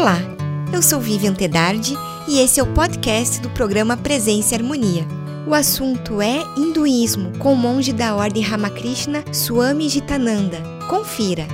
Olá, 0.00 0.16
eu 0.72 0.80
sou 0.80 0.98
Vivian 0.98 1.34
Tedardi 1.34 1.94
e 2.26 2.38
esse 2.38 2.58
é 2.58 2.62
o 2.62 2.72
podcast 2.72 3.38
do 3.38 3.50
programa 3.50 3.98
Presença 3.98 4.54
e 4.54 4.56
Harmonia. 4.56 5.04
O 5.46 5.52
assunto 5.52 6.22
é 6.22 6.38
hinduísmo 6.56 7.36
com 7.36 7.52
o 7.52 7.56
monge 7.56 7.92
da 7.92 8.16
ordem 8.16 8.42
Ramakrishna 8.42 9.22
Swami 9.30 9.90
Jitananda. 9.90 10.56
Confira. 10.88 11.46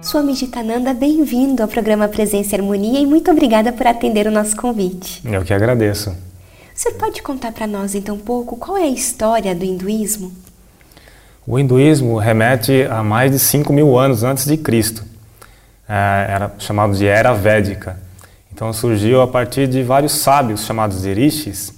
Swami 0.00 0.34
Jitananda, 0.34 0.94
bem-vindo 0.94 1.60
ao 1.60 1.68
programa 1.68 2.06
Presença 2.06 2.54
e 2.54 2.60
Harmonia 2.60 3.00
e 3.00 3.06
muito 3.06 3.32
obrigada 3.32 3.72
por 3.72 3.84
atender 3.84 4.28
o 4.28 4.30
nosso 4.30 4.54
convite. 4.54 5.20
Eu 5.24 5.42
que 5.42 5.52
agradeço. 5.52 6.14
Você 6.72 6.92
pode 6.92 7.20
contar 7.20 7.50
para 7.50 7.66
nós 7.66 7.96
então 7.96 8.14
um 8.14 8.20
pouco 8.20 8.56
qual 8.56 8.78
é 8.78 8.84
a 8.84 8.88
história 8.88 9.56
do 9.56 9.64
hinduísmo? 9.64 10.30
O 11.50 11.58
hinduísmo 11.58 12.18
remete 12.18 12.86
a 12.90 13.02
mais 13.02 13.32
de 13.32 13.38
5 13.38 13.72
mil 13.72 13.98
anos 13.98 14.22
antes 14.22 14.44
de 14.44 14.58
Cristo. 14.58 15.02
É, 15.88 16.26
era 16.28 16.52
chamado 16.58 16.94
de 16.94 17.06
Era 17.06 17.32
Védica. 17.32 17.98
Então 18.52 18.70
surgiu 18.70 19.22
a 19.22 19.26
partir 19.26 19.66
de 19.66 19.82
vários 19.82 20.12
sábios 20.12 20.66
chamados 20.66 21.06
rishis, 21.06 21.72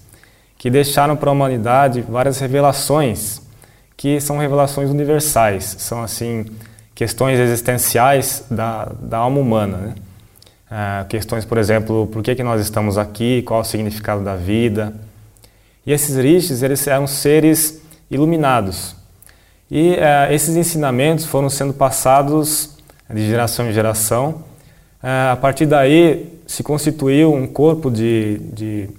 que 0.58 0.68
deixaram 0.68 1.14
para 1.14 1.30
a 1.30 1.32
humanidade 1.32 2.00
várias 2.00 2.40
revelações, 2.40 3.40
que 3.96 4.20
são 4.20 4.38
revelações 4.38 4.90
universais, 4.90 5.76
são 5.78 6.02
assim 6.02 6.46
questões 6.92 7.38
existenciais 7.38 8.44
da, 8.50 8.90
da 9.00 9.18
alma 9.18 9.38
humana. 9.38 9.76
Né? 9.76 9.94
É, 10.68 11.04
questões, 11.04 11.44
por 11.44 11.58
exemplo, 11.58 12.08
por 12.08 12.24
que, 12.24 12.34
que 12.34 12.42
nós 12.42 12.60
estamos 12.60 12.98
aqui, 12.98 13.42
qual 13.42 13.60
o 13.60 13.64
significado 13.64 14.24
da 14.24 14.34
vida. 14.34 14.92
E 15.86 15.92
esses 15.92 16.16
rishis, 16.16 16.60
eles 16.60 16.84
eram 16.88 17.06
seres 17.06 17.80
iluminados, 18.10 18.98
e 19.70 19.92
uh, 19.92 20.32
esses 20.32 20.56
ensinamentos 20.56 21.24
foram 21.24 21.48
sendo 21.48 21.72
passados 21.72 22.70
de 23.08 23.24
geração 23.26 23.68
em 23.68 23.72
geração. 23.72 24.42
Uh, 25.02 25.32
a 25.32 25.36
partir 25.36 25.64
daí 25.64 26.40
se 26.46 26.64
constituiu 26.64 27.32
um 27.32 27.46
corpo 27.46 27.88
de, 27.90 28.38
de, 28.52 28.90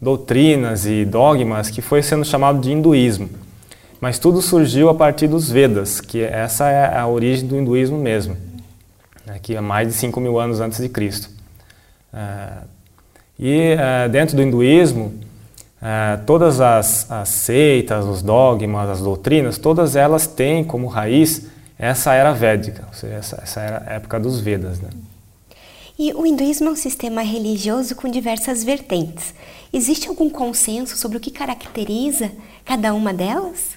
doutrinas 0.00 0.84
e 0.84 1.04
dogmas 1.04 1.70
que 1.70 1.80
foi 1.80 2.02
sendo 2.02 2.24
chamado 2.24 2.60
de 2.60 2.72
hinduísmo. 2.72 3.30
Mas 4.00 4.18
tudo 4.18 4.42
surgiu 4.42 4.88
a 4.90 4.94
partir 4.94 5.28
dos 5.28 5.48
Vedas, 5.48 6.00
que 6.00 6.20
essa 6.20 6.68
é 6.68 6.98
a 6.98 7.06
origem 7.06 7.46
do 7.46 7.56
hinduísmo 7.56 7.96
mesmo, 7.96 8.36
né, 9.24 9.38
que 9.40 9.56
é 9.56 9.60
mais 9.60 9.88
de 9.88 9.94
5 9.94 10.20
mil 10.20 10.38
anos 10.38 10.60
antes 10.60 10.78
de 10.80 10.88
Cristo. 10.88 11.30
Uh, 12.12 12.66
e 13.38 13.76
dentro 14.10 14.34
do 14.34 14.42
hinduísmo, 14.42 15.14
é, 15.80 16.18
todas 16.24 16.60
as, 16.60 17.10
as, 17.10 17.28
seitas, 17.28 18.04
os 18.04 18.22
dogmas, 18.22 18.88
as 18.88 19.00
doutrinas, 19.00 19.58
todas 19.58 19.94
elas 19.94 20.26
têm 20.26 20.64
como 20.64 20.86
raiz 20.86 21.46
essa 21.78 22.14
era 22.14 22.32
védica, 22.32 22.84
ou 22.88 22.94
seja, 22.94 23.14
essa, 23.14 23.40
essa 23.42 23.60
era 23.60 23.94
época 23.94 24.18
dos 24.18 24.40
Vedas. 24.40 24.80
Né? 24.80 24.88
E 25.98 26.12
o 26.14 26.26
hinduísmo 26.26 26.68
é 26.68 26.72
um 26.72 26.76
sistema 26.76 27.22
religioso 27.22 27.94
com 27.94 28.10
diversas 28.10 28.64
vertentes. 28.64 29.34
Existe 29.72 30.08
algum 30.08 30.30
consenso 30.30 30.96
sobre 30.96 31.18
o 31.18 31.20
que 31.20 31.30
caracteriza 31.30 32.30
cada 32.64 32.94
uma 32.94 33.12
delas? 33.12 33.76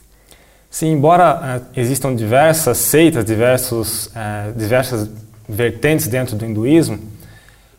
Sim, 0.70 0.92
embora 0.92 1.62
uh, 1.62 1.66
existam 1.76 2.16
diversas 2.16 2.78
seitas, 2.78 3.26
diversos, 3.26 4.08
uh, 4.08 4.54
diversas 4.56 5.10
vertentes 5.48 6.08
dentro 6.08 6.36
do 6.36 6.46
hinduísmo, 6.46 7.00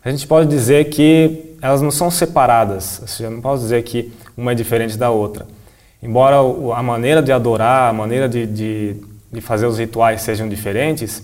a 0.03 0.11
gente 0.11 0.27
pode 0.27 0.49
dizer 0.49 0.89
que 0.89 1.50
elas 1.61 1.81
não 1.81 1.91
são 1.91 2.09
separadas. 2.09 2.99
Ou 3.01 3.07
seja, 3.07 3.29
não 3.29 3.41
posso 3.41 3.63
dizer 3.63 3.83
que 3.83 4.11
uma 4.35 4.51
é 4.51 4.55
diferente 4.55 4.97
da 4.97 5.09
outra. 5.09 5.45
Embora 6.01 6.37
a 6.75 6.81
maneira 6.81 7.21
de 7.21 7.31
adorar, 7.31 7.89
a 7.89 7.93
maneira 7.93 8.27
de, 8.27 8.47
de, 8.47 8.95
de 9.31 9.41
fazer 9.41 9.67
os 9.67 9.77
rituais 9.77 10.21
sejam 10.21 10.49
diferentes, 10.49 11.23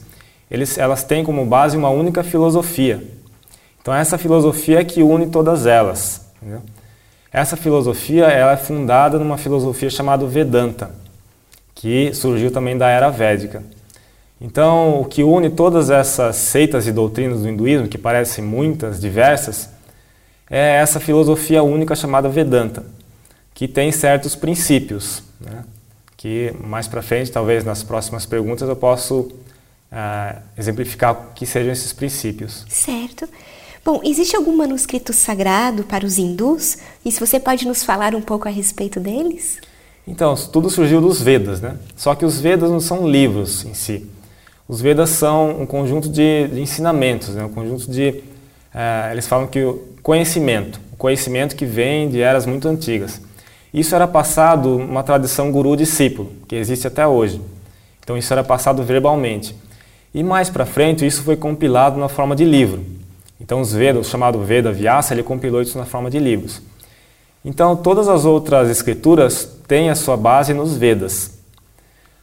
eles, 0.49 0.77
elas 0.77 1.03
têm 1.03 1.23
como 1.23 1.45
base 1.45 1.75
uma 1.75 1.89
única 1.89 2.23
filosofia. 2.23 3.03
Então 3.81 3.93
essa 3.93 4.17
filosofia 4.17 4.81
é 4.81 4.83
que 4.83 5.02
une 5.02 5.27
todas 5.27 5.65
elas. 5.65 6.30
Entendeu? 6.41 6.61
Essa 7.31 7.58
filosofia 7.58 8.25
ela 8.25 8.54
é 8.54 8.58
fundada 8.58 9.17
numa 9.17 9.37
filosofia 9.37 9.89
chamada 9.89 10.25
Vedanta, 10.25 10.92
que 11.75 12.14
surgiu 12.14 12.52
também 12.52 12.77
da 12.77 12.87
era 12.87 13.09
védica. 13.09 13.64
Então, 14.39 15.02
o 15.02 15.05
que 15.05 15.23
une 15.23 15.49
todas 15.49 15.89
essas 15.89 16.36
seitas 16.36 16.86
e 16.86 16.92
doutrinas 16.92 17.42
do 17.42 17.49
hinduísmo, 17.49 17.87
que 17.87 17.98
parecem 17.98 18.43
muitas, 18.43 19.02
diversas, 19.02 19.69
é 20.49 20.75
essa 20.77 20.99
filosofia 20.99 21.63
única 21.63 21.95
chamada 21.95 22.30
Vedanta, 22.30 22.85
que 23.53 23.67
tem 23.67 23.91
certos 23.91 24.35
princípios, 24.35 25.23
né? 25.39 25.63
que 26.15 26.53
mais 26.63 26.87
para 26.87 27.02
frente, 27.02 27.31
talvez 27.31 27.63
nas 27.63 27.83
próximas 27.83 28.25
perguntas, 28.25 28.67
eu 28.67 28.75
posso 28.75 29.31
uh, 29.91 30.41
exemplificar 30.57 31.13
o 31.13 31.33
que 31.33 31.45
sejam 31.45 31.71
esses 31.71 31.93
princípios. 31.93 32.65
Certo. 32.67 33.27
Bom, 33.86 34.02
existe 34.03 34.36
algum 34.36 34.55
manuscrito 34.55 35.13
sagrado 35.13 35.83
para 35.83 36.05
os 36.05 36.17
hindus? 36.17 36.77
E 37.05 37.11
se 37.11 37.19
você 37.19 37.39
pode 37.39 37.65
nos 37.65 37.83
falar 37.83 38.15
um 38.15 38.21
pouco 38.21 38.47
a 38.47 38.52
respeito 38.52 38.99
deles? 38.99 39.59
Então, 40.05 40.36
tudo 40.36 40.69
surgiu 40.69 40.99
dos 40.99 41.21
Vedas, 41.21 41.61
né? 41.61 41.77
Só 41.95 42.15
que 42.15 42.25
os 42.25 42.39
Vedas 42.39 42.69
não 42.69 42.80
são 42.80 43.07
livros 43.09 43.65
em 43.65 43.73
si. 43.73 44.05
Os 44.67 44.81
Vedas 44.81 45.09
são 45.11 45.61
um 45.61 45.65
conjunto 45.65 46.09
de, 46.09 46.47
de 46.47 46.61
ensinamentos, 46.61 47.30
né? 47.30 47.45
um 47.45 47.53
conjunto 47.53 47.89
de. 47.89 48.23
Uh, 48.77 49.11
eles 49.11 49.26
falam 49.26 49.48
que 49.48 49.64
o 49.64 49.83
conhecimento, 50.04 50.80
o 50.93 50.95
conhecimento 50.98 51.55
que 51.55 51.65
vem 51.65 52.10
de 52.10 52.21
eras 52.21 52.45
muito 52.45 52.67
antigas. 52.67 53.20
Isso 53.73 53.95
era 53.95 54.08
passado 54.08 54.77
uma 54.77 55.02
tradição 55.02 55.52
guru-discípulo, 55.52 56.32
que 56.48 56.55
existe 56.55 56.86
até 56.86 57.08
hoje. 57.08 57.42
Então 58.04 58.16
isso 58.16 58.32
era 58.32 58.43
passado 58.43 58.83
verbalmente. 58.83 59.55
E 60.14 60.21
mais 60.21 60.52
para 60.52 60.64
frente 60.64 61.04
isso 61.04 61.23
foi 61.23 61.36
compilado 61.36 61.99
na 61.99 62.08
forma 62.08 62.36
de 62.36 62.45
livro. 62.45 62.86
Então 63.42 63.61
os 63.61 63.73
Vedas, 63.73 64.05
o 64.05 64.10
chamado 64.11 64.43
Veda 64.43 64.71
Vyasa, 64.71 65.16
ele 65.16 65.23
compilou 65.23 65.60
isso 65.60 65.76
na 65.76 65.86
forma 65.86 66.11
de 66.11 66.20
livros. 66.20 66.61
Então 67.43 67.76
todas 67.76 68.08
as 68.08 68.26
outras 68.26 68.70
escrituras 68.70 69.58
têm 69.67 69.89
a 69.89 69.95
sua 69.95 70.16
base 70.16 70.54
nos 70.54 70.77
Vedas. 70.77 71.32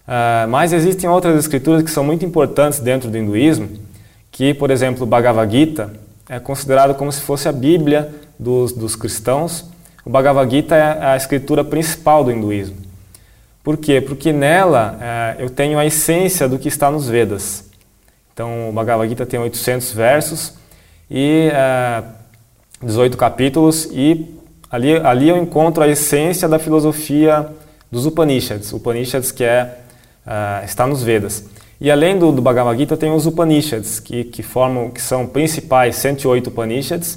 Uh, 0.06 0.46
mas 0.48 0.72
existem 0.72 1.10
outras 1.10 1.36
escrituras 1.36 1.82
que 1.82 1.90
são 1.90 2.04
muito 2.04 2.24
importantes 2.24 2.78
dentro 2.78 3.10
do 3.10 3.18
hinduísmo, 3.18 3.70
que, 4.30 4.54
por 4.54 4.70
exemplo, 4.70 5.02
o 5.02 5.06
Bhagavad 5.06 5.50
Gita 5.50 6.03
é 6.28 6.38
considerado 6.38 6.94
como 6.94 7.10
se 7.12 7.20
fosse 7.20 7.48
a 7.48 7.52
Bíblia 7.52 8.12
dos, 8.38 8.72
dos 8.72 8.96
cristãos. 8.96 9.64
O 10.04 10.10
Bhagavad 10.10 10.50
Gita 10.50 10.74
é 10.74 11.06
a 11.06 11.16
escritura 11.16 11.64
principal 11.64 12.24
do 12.24 12.30
hinduísmo. 12.30 12.76
Por 13.62 13.76
quê? 13.78 14.00
Porque 14.00 14.32
nela 14.32 14.98
uh, 14.98 15.40
eu 15.40 15.48
tenho 15.48 15.78
a 15.78 15.86
essência 15.86 16.48
do 16.48 16.58
que 16.58 16.68
está 16.68 16.90
nos 16.90 17.08
Vedas. 17.08 17.64
Então, 18.32 18.68
o 18.68 18.72
Bhagavad 18.72 19.08
Gita 19.08 19.24
tem 19.24 19.38
800 19.38 19.92
versos 19.92 20.54
e 21.10 21.48
é, 21.52 22.02
18 22.82 23.16
capítulos, 23.16 23.88
e 23.92 24.34
ali, 24.68 24.96
ali 24.96 25.28
eu 25.28 25.36
encontro 25.36 25.82
a 25.82 25.88
essência 25.88 26.48
da 26.48 26.58
filosofia 26.58 27.48
dos 27.90 28.06
Upanishads. 28.06 28.72
Upanishads 28.72 29.30
que 29.30 29.44
é 29.44 29.78
uh, 30.26 30.64
está 30.64 30.86
nos 30.86 31.02
Vedas. 31.02 31.44
E 31.84 31.90
além 31.90 32.18
do, 32.18 32.32
do 32.32 32.40
Bhagavad 32.40 32.78
Gita, 32.78 32.96
tem 32.96 33.12
os 33.12 33.26
Upanishads, 33.26 34.00
que, 34.00 34.24
que 34.24 34.42
formam, 34.42 34.90
que 34.90 35.02
são 35.02 35.26
principais 35.26 35.96
108 35.96 36.48
Upanishads. 36.48 37.16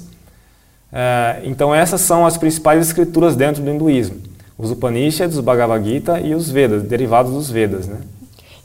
Uh, 0.92 1.40
então 1.44 1.74
essas 1.74 2.02
são 2.02 2.26
as 2.26 2.36
principais 2.36 2.86
escrituras 2.86 3.34
dentro 3.34 3.62
do 3.62 3.70
hinduísmo. 3.70 4.20
Os 4.58 4.70
Upanishads, 4.70 5.38
o 5.38 5.42
Bhagavad 5.42 5.82
Gita 5.82 6.20
e 6.20 6.34
os 6.34 6.50
Vedas, 6.50 6.82
derivados 6.82 7.32
dos 7.32 7.50
Vedas. 7.50 7.86
Né? 7.86 7.96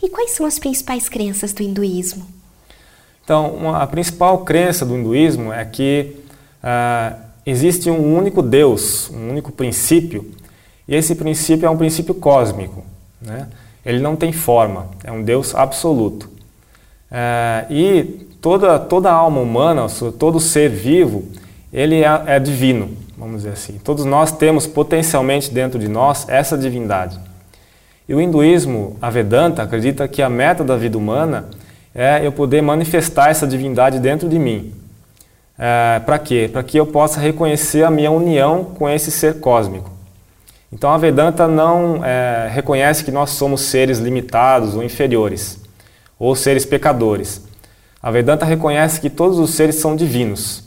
E 0.03 0.09
quais 0.09 0.31
são 0.31 0.45
as 0.45 0.59
principais 0.59 1.07
crenças 1.07 1.53
do 1.53 1.63
hinduísmo? 1.63 2.27
Então, 3.23 3.55
uma, 3.55 3.81
a 3.81 3.87
principal 3.87 4.39
crença 4.39 4.85
do 4.85 4.97
hinduísmo 4.97 5.53
é 5.53 5.63
que 5.63 6.17
uh, 6.61 7.15
existe 7.45 7.89
um 7.89 8.13
único 8.13 8.41
Deus, 8.41 9.09
um 9.09 9.29
único 9.29 9.53
princípio, 9.53 10.29
e 10.85 10.95
esse 10.95 11.15
princípio 11.15 11.65
é 11.65 11.69
um 11.69 11.77
princípio 11.77 12.13
cósmico. 12.13 12.83
Né? 13.21 13.47
Ele 13.85 13.99
não 13.99 14.15
tem 14.15 14.31
forma, 14.31 14.87
é 15.03 15.11
um 15.11 15.23
Deus 15.23 15.53
absoluto. 15.53 16.29
É, 17.11 17.65
e 17.69 18.03
toda, 18.41 18.79
toda 18.79 19.11
alma 19.11 19.39
humana, 19.39 19.87
todo 20.17 20.39
ser 20.39 20.69
vivo, 20.69 21.25
ele 21.71 22.03
é, 22.03 22.23
é 22.27 22.39
divino, 22.39 22.89
vamos 23.17 23.37
dizer 23.37 23.51
assim. 23.51 23.79
Todos 23.83 24.05
nós 24.05 24.31
temos 24.31 24.65
potencialmente 24.65 25.51
dentro 25.53 25.77
de 25.79 25.87
nós 25.87 26.27
essa 26.27 26.57
divindade. 26.57 27.19
E 28.07 28.13
o 28.13 28.19
hinduísmo, 28.19 28.97
a 29.01 29.09
Vedanta, 29.09 29.63
acredita 29.63 30.07
que 30.07 30.21
a 30.21 30.29
meta 30.29 30.63
da 30.63 30.75
vida 30.75 30.97
humana 30.97 31.45
é 31.95 32.25
eu 32.25 32.31
poder 32.31 32.61
manifestar 32.61 33.29
essa 33.29 33.45
divindade 33.45 33.99
dentro 33.99 34.27
de 34.27 34.39
mim. 34.39 34.73
É, 35.57 36.01
Para 36.05 36.17
quê? 36.19 36.49
Para 36.51 36.63
que 36.63 36.77
eu 36.77 36.85
possa 36.85 37.19
reconhecer 37.19 37.83
a 37.83 37.91
minha 37.91 38.11
união 38.11 38.63
com 38.63 38.89
esse 38.89 39.11
ser 39.11 39.39
cósmico. 39.39 39.92
Então 40.73 40.89
a 40.89 40.97
Vedanta 40.97 41.47
não 41.47 42.03
é, 42.03 42.49
reconhece 42.51 43.03
que 43.03 43.11
nós 43.11 43.29
somos 43.29 43.61
seres 43.61 43.99
limitados 43.99 44.73
ou 44.73 44.83
inferiores, 44.83 45.59
ou 46.17 46.35
seres 46.35 46.65
pecadores. 46.65 47.43
A 48.01 48.09
Vedanta 48.09 48.43
reconhece 48.43 48.99
que 48.99 49.09
todos 49.09 49.37
os 49.37 49.51
seres 49.51 49.75
são 49.75 49.95
divinos. 49.95 50.63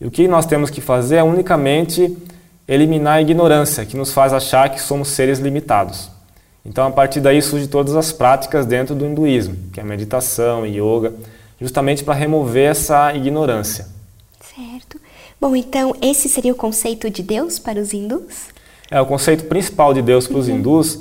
E 0.00 0.06
o 0.06 0.10
que 0.10 0.26
nós 0.26 0.46
temos 0.46 0.68
que 0.68 0.80
fazer 0.80 1.16
é 1.16 1.22
unicamente 1.22 2.18
eliminar 2.66 3.18
a 3.18 3.22
ignorância 3.22 3.86
que 3.86 3.96
nos 3.96 4.12
faz 4.12 4.32
achar 4.32 4.68
que 4.68 4.82
somos 4.82 5.08
seres 5.08 5.38
limitados. 5.38 6.10
Então, 6.64 6.84
a 6.84 6.90
partir 6.90 7.20
daí 7.20 7.40
surgem 7.40 7.68
todas 7.68 7.94
as 7.94 8.10
práticas 8.10 8.66
dentro 8.66 8.96
do 8.96 9.06
hinduísmo, 9.06 9.56
que 9.72 9.78
é 9.78 9.84
meditação, 9.84 10.66
yoga, 10.66 11.14
justamente 11.60 12.02
para 12.02 12.14
remover 12.14 12.72
essa 12.72 13.14
ignorância. 13.14 13.86
Certo. 14.40 15.00
Bom, 15.40 15.54
então 15.54 15.94
esse 16.02 16.28
seria 16.28 16.52
o 16.52 16.56
conceito 16.56 17.08
de 17.08 17.22
Deus 17.22 17.60
para 17.60 17.78
os 17.78 17.92
hindus? 17.92 18.55
É, 18.90 19.00
o 19.00 19.06
conceito 19.06 19.44
principal 19.44 19.92
de 19.92 20.02
Deus 20.02 20.26
para 20.26 20.38
os 20.38 20.48
uhum. 20.48 20.56
hindus 20.56 21.00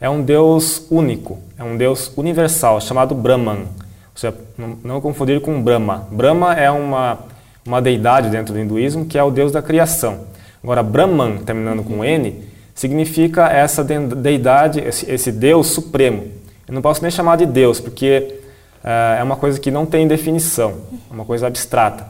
é 0.00 0.08
um 0.08 0.22
Deus 0.22 0.86
único, 0.90 1.38
é 1.58 1.64
um 1.64 1.76
Deus 1.76 2.12
universal, 2.16 2.80
chamado 2.80 3.14
Brahman. 3.14 3.60
Ou 3.60 4.16
seja, 4.16 4.34
não, 4.56 4.78
não 4.82 5.00
confundir 5.00 5.40
com 5.40 5.62
Brahma. 5.62 6.08
Brahma 6.10 6.54
é 6.54 6.70
uma, 6.70 7.18
uma 7.64 7.82
deidade 7.82 8.30
dentro 8.30 8.52
do 8.54 8.60
hinduísmo 8.60 9.04
que 9.04 9.18
é 9.18 9.22
o 9.22 9.30
Deus 9.30 9.52
da 9.52 9.62
criação. 9.62 10.26
Agora, 10.62 10.82
Brahman, 10.82 11.38
terminando 11.38 11.84
com 11.84 12.04
N, 12.04 12.42
significa 12.74 13.48
essa 13.48 13.82
deidade, 13.82 14.80
esse, 14.80 15.10
esse 15.10 15.32
Deus 15.32 15.68
supremo. 15.68 16.28
Eu 16.66 16.74
não 16.74 16.82
posso 16.82 17.02
nem 17.02 17.10
chamar 17.10 17.36
de 17.36 17.46
Deus, 17.46 17.80
porque 17.80 18.40
uh, 18.84 19.18
é 19.18 19.22
uma 19.22 19.36
coisa 19.36 19.58
que 19.58 19.70
não 19.70 19.86
tem 19.86 20.06
definição, 20.06 20.76
é 21.10 21.14
uma 21.14 21.24
coisa 21.24 21.46
abstrata. 21.46 22.06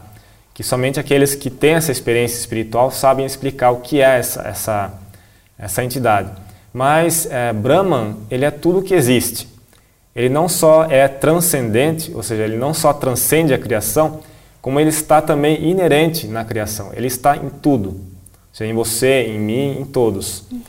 Que 0.52 0.62
somente 0.62 0.98
aqueles 0.98 1.34
que 1.34 1.48
têm 1.48 1.74
essa 1.74 1.92
experiência 1.92 2.38
espiritual 2.38 2.90
sabem 2.90 3.24
explicar 3.24 3.70
o 3.70 3.76
que 3.76 4.00
é 4.00 4.18
essa, 4.18 4.42
essa, 4.42 4.92
essa 5.58 5.82
entidade. 5.82 6.30
Mas 6.72 7.26
é, 7.30 7.52
Brahman, 7.52 8.16
ele 8.30 8.44
é 8.44 8.50
tudo 8.50 8.82
que 8.82 8.94
existe. 8.94 9.48
Ele 10.14 10.28
não 10.28 10.48
só 10.48 10.84
é 10.84 11.06
transcendente, 11.08 12.12
ou 12.14 12.22
seja, 12.22 12.44
ele 12.44 12.56
não 12.56 12.74
só 12.74 12.92
transcende 12.92 13.54
a 13.54 13.58
criação, 13.58 14.20
como 14.60 14.78
ele 14.80 14.90
está 14.90 15.22
também 15.22 15.62
inerente 15.68 16.26
na 16.26 16.44
criação. 16.44 16.90
Ele 16.94 17.06
está 17.06 17.36
em 17.36 17.48
tudo. 17.48 18.00
Seja, 18.52 18.70
em 18.70 18.74
você, 18.74 19.26
em 19.28 19.38
mim, 19.38 19.80
em 19.80 19.84
todos. 19.84 20.44
Uhum. 20.50 20.60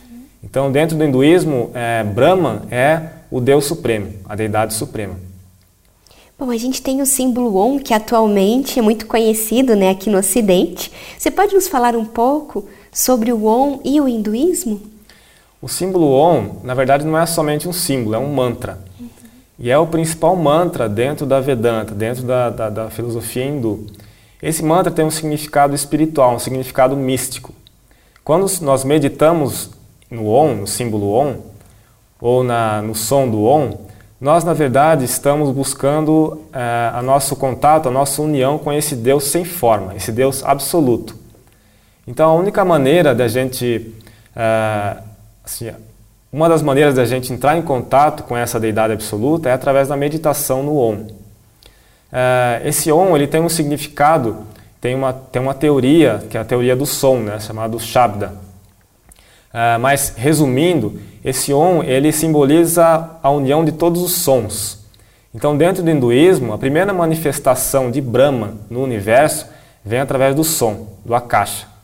Então, 0.43 0.71
dentro 0.71 0.97
do 0.97 1.03
hinduísmo, 1.03 1.71
é, 1.73 2.03
Brahman 2.03 2.61
é 2.71 3.01
o 3.31 3.41
Deus 3.41 3.65
Supremo, 3.65 4.13
a 4.25 4.35
deidade 4.35 4.73
suprema. 4.73 5.15
Bom, 6.37 6.51
a 6.51 6.57
gente 6.57 6.81
tem 6.81 7.01
o 7.01 7.05
símbolo 7.05 7.57
Om, 7.57 7.79
que 7.79 7.93
atualmente 7.93 8.79
é 8.79 8.81
muito 8.81 9.05
conhecido 9.07 9.75
né, 9.75 9.89
aqui 9.89 10.09
no 10.09 10.17
Ocidente. 10.17 10.89
Você 11.17 11.29
pode 11.29 11.53
nos 11.53 11.67
falar 11.67 11.97
um 11.97 12.05
pouco 12.05 12.65
sobre 12.91 13.31
o 13.31 13.45
Om 13.45 13.81
e 13.83 13.99
o 13.99 14.07
hinduísmo? 14.07 14.81
O 15.61 15.67
símbolo 15.67 16.11
Om, 16.11 16.61
na 16.63 16.73
verdade, 16.73 17.05
não 17.05 17.17
é 17.17 17.25
somente 17.25 17.67
um 17.67 17.73
símbolo, 17.73 18.15
é 18.15 18.19
um 18.19 18.33
mantra. 18.33 18.79
Uhum. 18.99 19.09
E 19.59 19.69
é 19.69 19.77
o 19.77 19.85
principal 19.85 20.35
mantra 20.35 20.87
dentro 20.87 21.25
da 21.25 21.39
Vedanta, 21.41 21.93
dentro 21.93 22.23
da, 22.23 22.49
da, 22.49 22.69
da 22.69 22.89
filosofia 22.89 23.45
hindu. 23.45 23.85
Esse 24.41 24.63
mantra 24.63 24.89
tem 24.89 25.03
um 25.03 25.11
significado 25.11 25.75
espiritual, 25.75 26.35
um 26.35 26.39
significado 26.39 26.95
místico. 26.95 27.53
Quando 28.23 28.49
nós 28.61 28.85
meditamos 28.85 29.69
no 30.09 30.27
Om, 30.27 30.55
no 30.55 30.67
símbolo 30.67 31.11
Om, 31.11 31.35
ou 32.21 32.43
na, 32.43 32.81
no 32.81 32.95
som 32.95 33.29
do 33.29 33.43
Om, 33.43 33.77
nós, 34.19 34.43
na 34.43 34.53
verdade, 34.53 35.03
estamos 35.03 35.49
buscando 35.51 36.41
é, 36.53 36.91
a 36.93 37.01
nosso 37.01 37.35
contato, 37.35 37.89
a 37.89 37.91
nossa 37.91 38.21
união 38.21 38.57
com 38.57 38.71
esse 38.71 38.95
Deus 38.95 39.25
sem 39.25 39.43
forma, 39.43 39.95
esse 39.95 40.11
Deus 40.11 40.43
absoluto. 40.43 41.18
Então, 42.09 42.29
a 42.29 42.33
única 42.33 42.65
maneira 42.65 43.15
da 43.15 43.29
gente 43.29 43.95
é, 44.35 44.97
Assim, 45.49 45.71
uma 46.31 46.47
das 46.47 46.61
maneiras 46.61 46.93
da 46.93 47.05
gente 47.05 47.33
entrar 47.33 47.57
em 47.57 47.61
contato 47.63 48.21
com 48.23 48.37
essa 48.37 48.59
deidade 48.59 48.93
absoluta 48.93 49.49
é 49.49 49.51
através 49.51 49.87
da 49.87 49.97
meditação 49.97 50.61
no 50.61 50.77
Om. 50.77 51.07
É, 52.11 52.61
esse 52.65 52.91
Om 52.91 53.15
ele 53.15 53.25
tem 53.25 53.41
um 53.41 53.49
significado, 53.49 54.37
tem 54.79 54.93
uma, 54.93 55.11
tem 55.11 55.41
uma 55.41 55.55
teoria, 55.55 56.23
que 56.29 56.37
é 56.37 56.41
a 56.41 56.45
teoria 56.45 56.75
do 56.75 56.85
som, 56.85 57.17
né, 57.17 57.39
chamado 57.39 57.79
Shabda. 57.79 58.35
É, 59.51 59.79
mas, 59.79 60.13
resumindo, 60.15 61.01
esse 61.25 61.51
Om 61.51 61.81
ele 61.81 62.11
simboliza 62.11 63.09
a 63.23 63.31
união 63.31 63.65
de 63.65 63.71
todos 63.71 64.03
os 64.03 64.17
sons. 64.17 64.85
Então, 65.33 65.57
dentro 65.57 65.81
do 65.81 65.89
hinduísmo, 65.89 66.53
a 66.53 66.59
primeira 66.59 66.93
manifestação 66.93 67.89
de 67.89 68.01
Brahma 68.01 68.53
no 68.69 68.83
universo 68.83 69.47
vem 69.83 69.99
através 69.99 70.35
do 70.35 70.43
som, 70.43 70.87
do 71.03 71.15
Akasha. 71.15 71.78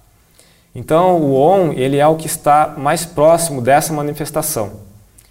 Então, 0.76 1.22
o 1.22 1.34
Om 1.34 1.72
ele 1.72 1.98
é 1.98 2.06
o 2.06 2.18
que 2.18 2.28
está 2.28 2.76
mais 2.78 3.06
próximo 3.06 3.62
dessa 3.62 3.94
manifestação. 3.94 4.74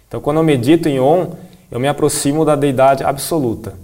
Então, 0.07 0.19
quando 0.19 0.37
eu 0.37 0.43
medito 0.43 0.89
em 0.89 0.99
Om, 0.99 1.33
eu 1.69 1.79
me 1.79 1.87
aproximo 1.87 2.43
da 2.43 2.55
deidade 2.55 3.03
absoluta. 3.03 3.77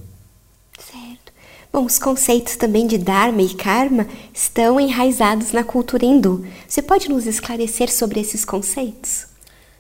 Certo. 0.79 1.31
Bom, 1.71 1.85
os 1.85 1.99
conceitos 1.99 2.55
também 2.55 2.87
de 2.87 2.97
Dharma 2.97 3.43
e 3.43 3.53
Karma 3.53 4.07
estão 4.33 4.79
enraizados 4.79 5.51
na 5.51 5.63
cultura 5.63 6.03
hindu. 6.03 6.45
Você 6.67 6.81
pode 6.81 7.07
nos 7.07 7.27
esclarecer 7.27 7.91
sobre 7.91 8.19
esses 8.19 8.43
conceitos? 8.43 9.27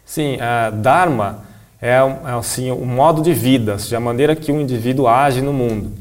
Sim, 0.05 0.37
Dharma 0.81 1.45
é, 1.81 1.93
é 1.93 2.31
assim, 2.37 2.69
o 2.69 2.85
modo 2.85 3.23
de 3.23 3.33
vida, 3.33 3.77
a 3.95 3.99
maneira 3.99 4.35
que 4.35 4.51
um 4.51 4.61
indivíduo 4.61 5.07
age 5.07 5.41
no 5.41 5.51
mundo. 5.51 5.91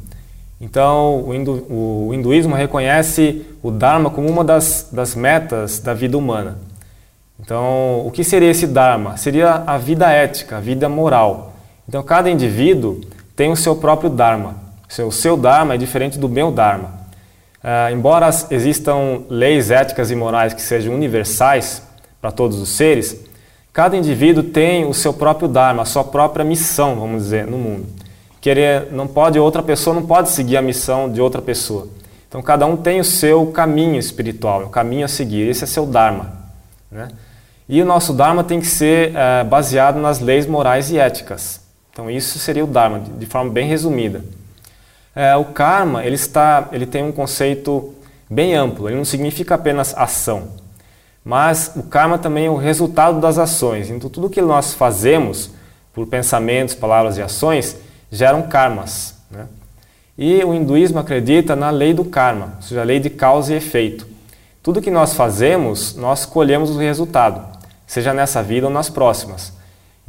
Então, 0.60 1.24
o, 1.26 1.34
hindu, 1.34 1.66
o 1.70 2.10
hinduísmo 2.12 2.54
reconhece 2.54 3.46
o 3.62 3.70
Dharma 3.70 4.10
como 4.10 4.28
uma 4.28 4.44
das, 4.44 4.88
das 4.92 5.14
metas 5.14 5.78
da 5.78 5.94
vida 5.94 6.18
humana. 6.18 6.58
Então, 7.38 8.06
o 8.06 8.10
que 8.10 8.22
seria 8.22 8.50
esse 8.50 8.66
Dharma? 8.66 9.16
Seria 9.16 9.62
a 9.66 9.78
vida 9.78 10.10
ética, 10.10 10.58
a 10.58 10.60
vida 10.60 10.86
moral. 10.86 11.54
Então, 11.88 12.02
cada 12.02 12.28
indivíduo 12.28 13.00
tem 13.34 13.50
o 13.50 13.56
seu 13.56 13.74
próprio 13.74 14.10
Dharma. 14.10 14.56
O 15.06 15.10
seu 15.10 15.34
Dharma 15.34 15.74
é 15.74 15.78
diferente 15.78 16.18
do 16.18 16.28
meu 16.28 16.50
Dharma. 16.50 17.00
Uh, 17.64 17.94
embora 17.94 18.28
existam 18.50 19.22
leis 19.30 19.70
éticas 19.70 20.10
e 20.10 20.14
morais 20.14 20.52
que 20.52 20.62
sejam 20.62 20.94
universais 20.94 21.82
para 22.20 22.30
todos 22.30 22.58
os 22.58 22.70
seres, 22.70 23.18
cada 23.72 23.96
indivíduo 23.96 24.42
tem 24.42 24.84
o 24.84 24.92
seu 24.92 25.12
próprio 25.12 25.48
Dharma, 25.48 25.82
a 25.82 25.86
sua 25.86 26.04
própria 26.04 26.44
missão, 26.44 26.96
vamos 26.96 27.24
dizer, 27.24 27.46
no 27.46 27.56
mundo 27.56 27.99
querer, 28.40 28.88
não 28.90 29.06
pode 29.06 29.38
outra 29.38 29.62
pessoa 29.62 29.94
não 29.94 30.06
pode 30.06 30.30
seguir 30.30 30.56
a 30.56 30.62
missão 30.62 31.10
de 31.10 31.20
outra 31.20 31.42
pessoa. 31.42 31.88
Então 32.28 32.40
cada 32.40 32.64
um 32.64 32.76
tem 32.76 33.00
o 33.00 33.04
seu 33.04 33.46
caminho 33.48 33.98
espiritual, 33.98 34.64
o 34.64 34.68
caminho 34.68 35.04
a 35.04 35.08
seguir. 35.08 35.48
Esse 35.48 35.64
é 35.64 35.66
seu 35.66 35.84
dharma, 35.84 36.32
né? 36.90 37.08
E 37.68 37.80
o 37.80 37.84
nosso 37.84 38.12
dharma 38.12 38.42
tem 38.42 38.58
que 38.60 38.66
ser 38.66 39.14
é, 39.14 39.44
baseado 39.44 40.00
nas 40.00 40.18
leis 40.18 40.46
morais 40.46 40.90
e 40.90 40.98
éticas. 40.98 41.60
Então 41.92 42.10
isso 42.10 42.38
seria 42.38 42.64
o 42.64 42.66
dharma 42.66 43.00
de, 43.00 43.10
de 43.12 43.26
forma 43.26 43.50
bem 43.50 43.68
resumida. 43.68 44.24
É, 45.14 45.36
o 45.36 45.44
karma 45.46 46.04
ele 46.04 46.14
está, 46.14 46.68
ele 46.72 46.86
tem 46.86 47.04
um 47.04 47.12
conceito 47.12 47.94
bem 48.28 48.54
amplo. 48.54 48.88
Ele 48.88 48.96
não 48.96 49.04
significa 49.04 49.56
apenas 49.56 49.94
ação, 49.96 50.48
mas 51.24 51.72
o 51.76 51.82
karma 51.82 52.18
também 52.18 52.46
é 52.46 52.50
o 52.50 52.56
resultado 52.56 53.20
das 53.20 53.38
ações. 53.38 53.90
Então 53.90 54.08
tudo 54.08 54.30
que 54.30 54.40
nós 54.40 54.72
fazemos 54.72 55.50
por 55.92 56.06
pensamentos, 56.06 56.74
palavras 56.74 57.18
e 57.18 57.22
ações 57.22 57.76
geram 58.10 58.42
karmas. 58.42 59.14
Né? 59.30 59.46
E 60.18 60.44
o 60.44 60.52
hinduísmo 60.52 60.98
acredita 60.98 61.56
na 61.56 61.70
lei 61.70 61.94
do 61.94 62.04
karma, 62.04 62.54
ou 62.56 62.62
seja, 62.62 62.80
a 62.80 62.84
lei 62.84 62.98
de 63.00 63.08
causa 63.08 63.52
e 63.52 63.56
efeito. 63.56 64.06
Tudo 64.62 64.82
que 64.82 64.90
nós 64.90 65.14
fazemos, 65.14 65.96
nós 65.96 66.26
colhemos 66.26 66.70
o 66.70 66.78
resultado, 66.78 67.42
seja 67.86 68.12
nessa 68.12 68.42
vida 68.42 68.66
ou 68.66 68.72
nas 68.72 68.90
próximas. 68.90 69.52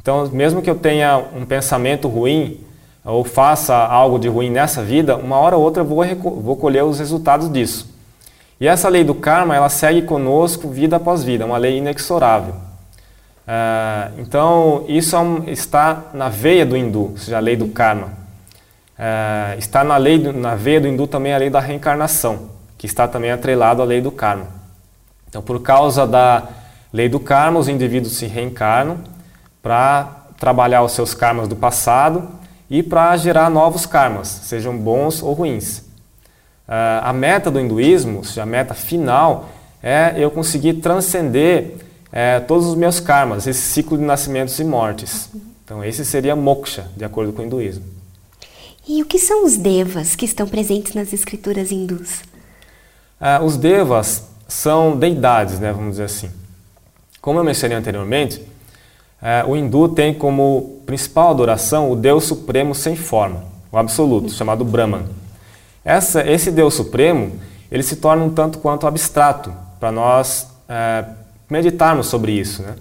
Então, 0.01 0.27
mesmo 0.29 0.61
que 0.61 0.69
eu 0.69 0.75
tenha 0.75 1.17
um 1.35 1.45
pensamento 1.45 2.07
ruim 2.07 2.59
ou 3.05 3.23
faça 3.23 3.75
algo 3.75 4.19
de 4.19 4.27
ruim 4.27 4.49
nessa 4.49 4.83
vida, 4.83 5.15
uma 5.15 5.37
hora 5.37 5.55
ou 5.55 5.63
outra 5.63 5.81
eu 5.81 5.87
vou, 5.87 6.03
vou 6.41 6.57
colher 6.57 6.83
os 6.83 6.99
resultados 6.99 7.51
disso. 7.51 7.89
E 8.59 8.67
essa 8.67 8.89
lei 8.89 9.03
do 9.03 9.15
karma, 9.15 9.55
ela 9.55 9.69
segue 9.69 10.01
conosco 10.01 10.67
vida 10.69 10.97
após 10.97 11.23
vida, 11.23 11.45
uma 11.45 11.57
lei 11.57 11.77
inexorável. 11.77 12.53
Uh, 13.47 14.21
então, 14.21 14.85
isso 14.87 15.15
é 15.15 15.51
está 15.51 16.03
na 16.13 16.29
veia 16.29 16.65
do 16.65 16.77
hindu, 16.77 17.11
ou 17.11 17.17
seja, 17.17 17.37
a 17.37 17.39
lei 17.39 17.55
do 17.55 17.67
karma. 17.67 18.07
Uh, 18.97 19.57
está 19.57 19.83
na, 19.83 19.97
lei 19.97 20.19
do, 20.19 20.31
na 20.31 20.55
veia 20.55 20.79
do 20.79 20.87
hindu 20.87 21.07
também 21.07 21.33
a 21.33 21.37
lei 21.37 21.49
da 21.49 21.59
reencarnação, 21.59 22.49
que 22.77 22.85
está 22.85 23.07
também 23.07 23.31
atrelado 23.31 23.81
à 23.81 23.85
lei 23.85 23.99
do 23.99 24.11
karma. 24.11 24.47
Então, 25.27 25.41
por 25.41 25.61
causa 25.61 26.05
da 26.05 26.43
lei 26.93 27.09
do 27.09 27.19
karma, 27.19 27.59
os 27.59 27.67
indivíduos 27.67 28.15
se 28.15 28.27
reencarnam 28.27 28.99
para 29.61 30.25
trabalhar 30.37 30.83
os 30.83 30.91
seus 30.91 31.13
karmas 31.13 31.47
do 31.47 31.55
passado 31.55 32.29
e 32.69 32.81
para 32.81 33.15
gerar 33.17 33.49
novos 33.49 33.85
karmas, 33.85 34.27
sejam 34.27 34.77
bons 34.77 35.21
ou 35.21 35.33
ruins. 35.33 35.79
Uh, 36.67 37.03
a 37.03 37.11
meta 37.11 37.51
do 37.51 37.59
hinduísmo, 37.59 38.19
ou 38.19 38.23
seja, 38.23 38.43
a 38.43 38.45
meta 38.45 38.73
final, 38.73 39.49
é 39.83 40.13
eu 40.15 40.29
conseguir 40.31 40.75
transcender 40.75 41.75
é, 42.11 42.39
todos 42.39 42.67
os 42.67 42.75
meus 42.75 42.99
karmas, 42.99 43.47
esse 43.47 43.61
ciclo 43.61 43.97
de 43.97 44.03
nascimentos 44.03 44.59
e 44.59 44.63
mortes. 44.63 45.29
Então, 45.63 45.83
esse 45.83 46.03
seria 46.03 46.35
moksha, 46.35 46.87
de 46.97 47.05
acordo 47.05 47.31
com 47.31 47.41
o 47.41 47.45
hinduísmo. 47.45 47.85
E 48.87 49.01
o 49.01 49.05
que 49.05 49.19
são 49.19 49.45
os 49.45 49.55
devas 49.55 50.15
que 50.15 50.25
estão 50.25 50.47
presentes 50.47 50.93
nas 50.93 51.13
escrituras 51.13 51.71
hindus? 51.71 52.21
É, 53.19 53.39
os 53.39 53.55
devas 53.55 54.25
são 54.47 54.97
deidades, 54.97 55.59
né, 55.59 55.71
vamos 55.71 55.91
dizer 55.91 56.05
assim. 56.05 56.29
Como 57.21 57.39
eu 57.39 57.43
mencionei 57.43 57.77
anteriormente, 57.77 58.45
é, 59.21 59.45
o 59.47 59.55
hindu 59.55 59.87
tem 59.89 60.13
como 60.13 60.81
principal 60.85 61.29
adoração 61.29 61.91
o 61.91 61.95
Deus 61.95 62.23
Supremo 62.23 62.73
sem 62.73 62.95
forma, 62.95 63.45
o 63.71 63.77
absoluto, 63.77 64.31
chamado 64.31 64.65
Brahman. 64.65 65.05
Essa, 65.85 66.27
esse 66.29 66.51
Deus 66.51 66.73
Supremo 66.73 67.39
ele 67.71 67.83
se 67.83 67.95
torna 67.95 68.23
um 68.23 68.29
tanto 68.29 68.57
quanto 68.57 68.87
abstrato 68.87 69.53
para 69.79 69.91
nós 69.91 70.47
é, 70.67 71.05
meditarmos 71.51 72.07
sobre 72.07 72.31
isso. 72.31 72.63
Né? 72.63 72.75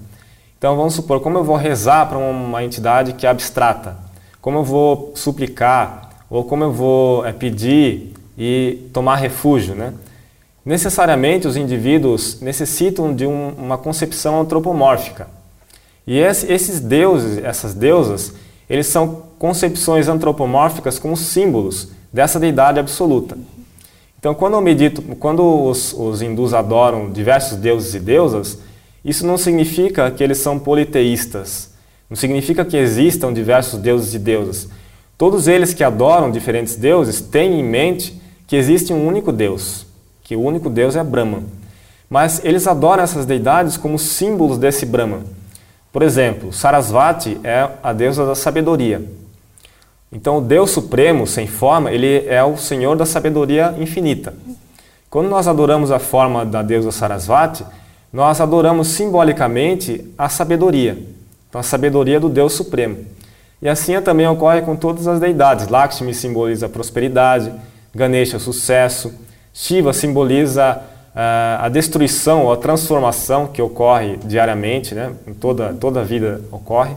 Então 0.56 0.76
vamos 0.76 0.94
supor, 0.94 1.20
como 1.20 1.36
eu 1.36 1.44
vou 1.44 1.56
rezar 1.56 2.06
para 2.06 2.16
uma 2.16 2.62
entidade 2.62 3.14
que 3.14 3.26
é 3.26 3.30
abstrata? 3.30 3.96
Como 4.40 4.58
eu 4.58 4.64
vou 4.64 5.12
suplicar 5.16 6.24
ou 6.30 6.44
como 6.44 6.64
eu 6.64 6.72
vou 6.72 7.26
é, 7.26 7.32
pedir 7.32 8.14
e 8.38 8.88
tomar 8.92 9.16
refúgio, 9.16 9.74
né? 9.74 9.92
Necessariamente 10.64 11.48
os 11.48 11.56
indivíduos 11.56 12.40
necessitam 12.40 13.14
de 13.14 13.26
um, 13.26 13.48
uma 13.56 13.76
concepção 13.76 14.40
antropomórfica. 14.40 15.26
E 16.06 16.18
esse, 16.18 16.50
esses 16.52 16.80
deuses, 16.80 17.42
essas 17.42 17.74
deusas, 17.74 18.34
eles 18.68 18.86
são 18.86 19.22
concepções 19.38 20.06
antropomórficas 20.06 20.98
com 20.98 21.16
símbolos 21.16 21.88
dessa 22.12 22.38
deidade 22.38 22.78
absoluta. 22.78 23.36
Então, 24.20 24.34
quando 24.34 24.52
eu 24.52 24.60
medito, 24.60 25.00
quando 25.16 25.42
os, 25.42 25.94
os 25.94 26.20
hindus 26.20 26.52
adoram 26.52 27.10
diversos 27.10 27.56
deuses 27.56 27.94
e 27.94 27.98
deusas, 27.98 28.58
isso 29.02 29.26
não 29.26 29.38
significa 29.38 30.10
que 30.10 30.22
eles 30.22 30.36
são 30.36 30.58
politeístas. 30.58 31.70
Não 32.08 32.14
significa 32.14 32.62
que 32.62 32.76
existam 32.76 33.32
diversos 33.32 33.80
deuses 33.80 34.12
e 34.12 34.18
deusas. 34.18 34.68
Todos 35.16 35.48
eles 35.48 35.72
que 35.72 35.82
adoram 35.82 36.30
diferentes 36.30 36.76
deuses 36.76 37.22
têm 37.22 37.58
em 37.58 37.64
mente 37.64 38.20
que 38.46 38.56
existe 38.56 38.92
um 38.92 39.06
único 39.06 39.32
Deus, 39.32 39.86
que 40.22 40.36
o 40.36 40.42
único 40.42 40.68
Deus 40.68 40.96
é 40.96 41.02
Brahma. 41.02 41.42
Mas 42.08 42.44
eles 42.44 42.66
adoram 42.66 43.02
essas 43.02 43.24
deidades 43.24 43.78
como 43.78 43.98
símbolos 43.98 44.58
desse 44.58 44.84
Brahma. 44.84 45.20
Por 45.90 46.02
exemplo, 46.02 46.52
Sarasvati 46.52 47.40
é 47.42 47.70
a 47.82 47.92
deusa 47.94 48.26
da 48.26 48.34
sabedoria. 48.34 49.02
Então, 50.12 50.38
o 50.38 50.40
Deus 50.40 50.70
Supremo, 50.70 51.26
sem 51.26 51.46
forma, 51.46 51.92
ele 51.92 52.26
é 52.26 52.42
o 52.42 52.56
Senhor 52.56 52.96
da 52.96 53.06
sabedoria 53.06 53.74
infinita. 53.78 54.34
Quando 55.08 55.28
nós 55.28 55.46
adoramos 55.46 55.90
a 55.90 55.98
forma 55.98 56.44
da 56.44 56.62
deusa 56.62 56.90
Sarasvati, 56.90 57.64
nós 58.12 58.40
adoramos 58.40 58.88
simbolicamente 58.88 60.04
a 60.18 60.28
sabedoria. 60.28 60.98
Então, 61.48 61.60
a 61.60 61.64
sabedoria 61.64 62.18
do 62.18 62.28
Deus 62.28 62.52
Supremo. 62.52 62.98
E 63.62 63.68
assim 63.68 64.00
também 64.00 64.26
ocorre 64.26 64.62
com 64.62 64.74
todas 64.74 65.06
as 65.06 65.20
deidades. 65.20 65.68
Lakshmi 65.68 66.14
simboliza 66.14 66.66
a 66.66 66.68
prosperidade, 66.68 67.52
Ganesha, 67.94 68.36
o 68.36 68.40
sucesso, 68.40 69.12
Shiva 69.52 69.92
simboliza 69.92 70.80
a 71.14 71.68
destruição 71.68 72.44
ou 72.44 72.52
a 72.52 72.56
transformação 72.56 73.48
que 73.48 73.60
ocorre 73.60 74.16
diariamente, 74.24 74.94
né? 74.94 75.12
em 75.26 75.34
toda, 75.34 75.74
toda 75.74 76.00
a 76.00 76.04
vida 76.04 76.40
ocorre. 76.52 76.94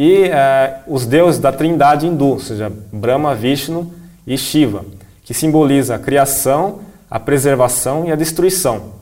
E 0.00 0.26
uh, 0.28 0.94
os 0.94 1.04
deuses 1.04 1.40
da 1.40 1.50
trindade 1.50 2.06
hindu, 2.06 2.26
ou 2.26 2.38
seja, 2.38 2.72
Brahma, 2.92 3.34
Vishnu 3.34 3.92
e 4.24 4.38
Shiva, 4.38 4.84
que 5.24 5.34
simboliza 5.34 5.96
a 5.96 5.98
criação, 5.98 6.82
a 7.10 7.18
preservação 7.18 8.06
e 8.06 8.12
a 8.12 8.14
destruição. 8.14 8.92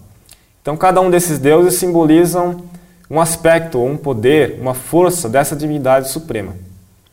Então, 0.62 0.74
cada 0.74 0.98
um 1.02 1.10
desses 1.10 1.38
deuses 1.38 1.78
simbolizam 1.78 2.62
um 3.10 3.20
aspecto, 3.20 3.78
um 3.78 3.94
poder, 3.94 4.58
uma 4.58 4.72
força 4.72 5.28
dessa 5.28 5.54
divindade 5.54 6.08
suprema. 6.08 6.56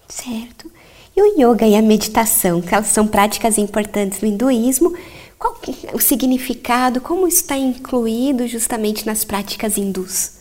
Certo. 0.07 0.71
E 1.13 1.21
o 1.21 1.51
yoga 1.51 1.67
e 1.67 1.75
a 1.75 1.81
meditação, 1.81 2.61
que 2.61 2.73
elas 2.73 2.87
são 2.87 3.05
práticas 3.05 3.57
importantes 3.57 4.21
no 4.21 4.29
hinduísmo, 4.29 4.95
qual 5.37 5.57
é 5.67 5.93
o 5.93 5.99
significado, 5.99 7.01
como 7.01 7.27
está 7.27 7.57
incluído 7.57 8.47
justamente 8.47 9.05
nas 9.05 9.25
práticas 9.25 9.77
hindus? 9.77 10.37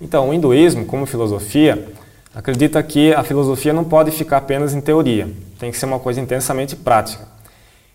Então, 0.00 0.30
o 0.30 0.32
hinduísmo, 0.32 0.86
como 0.86 1.04
filosofia, 1.04 1.88
acredita 2.34 2.82
que 2.82 3.12
a 3.12 3.22
filosofia 3.22 3.72
não 3.72 3.84
pode 3.84 4.10
ficar 4.10 4.38
apenas 4.38 4.74
em 4.74 4.80
teoria, 4.80 5.28
tem 5.58 5.70
que 5.70 5.76
ser 5.76 5.86
uma 5.86 5.98
coisa 5.98 6.20
intensamente 6.20 6.76
prática. 6.76 7.26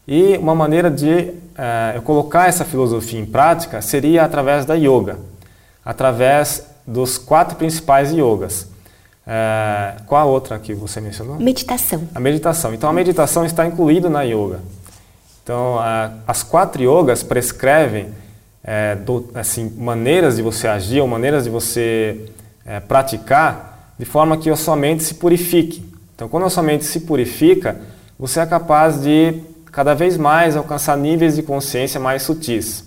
E 0.07 0.37
uma 0.37 0.53
maneira 0.53 0.91
de 0.91 1.33
eh, 1.57 1.93
eu 1.95 2.01
colocar 2.01 2.47
essa 2.47 2.63
filosofia 2.63 3.19
em 3.19 3.25
prática 3.25 3.81
seria 3.81 4.23
através 4.23 4.65
da 4.65 4.75
yoga, 4.75 5.17
através 5.83 6.67
dos 6.85 7.17
quatro 7.17 7.55
principais 7.55 8.11
yogas. 8.11 8.67
Eh, 9.25 9.95
qual 10.05 10.21
a 10.21 10.25
outra 10.25 10.59
que 10.59 10.75
você 10.75 11.01
mencionou? 11.01 11.37
Meditação. 11.37 12.07
A 12.13 12.19
meditação. 12.19 12.73
Então, 12.73 12.87
a 12.87 12.93
meditação 12.93 13.45
está 13.45 13.65
incluída 13.65 14.07
na 14.07 14.21
yoga. 14.21 14.59
Então, 15.43 15.77
as 16.25 16.41
quatro 16.41 16.81
yogas 16.81 17.21
prescrevem 17.21 18.09
é, 18.63 18.95
do, 18.95 19.29
assim, 19.35 19.71
maneiras 19.77 20.37
de 20.37 20.41
você 20.41 20.67
agir 20.67 20.99
ou 21.01 21.07
maneiras 21.07 21.43
de 21.43 21.51
você 21.51 22.25
é, 22.65 22.79
praticar 22.79 23.74
de 23.97 24.05
forma 24.05 24.37
que 24.37 24.49
a 24.49 24.55
sua 24.55 24.75
mente 24.75 25.03
se 25.03 25.15
purifique. 25.15 25.83
Então, 26.15 26.27
quando 26.27 26.45
a 26.45 26.49
sua 26.49 26.63
mente 26.63 26.85
se 26.85 27.01
purifica, 27.01 27.79
você 28.17 28.39
é 28.39 28.45
capaz 28.45 29.01
de 29.01 29.41
cada 29.71 29.93
vez 29.93 30.17
mais 30.17 30.55
alcançar 30.55 30.97
níveis 30.97 31.35
de 31.35 31.43
consciência 31.43 31.99
mais 31.99 32.23
sutis. 32.23 32.85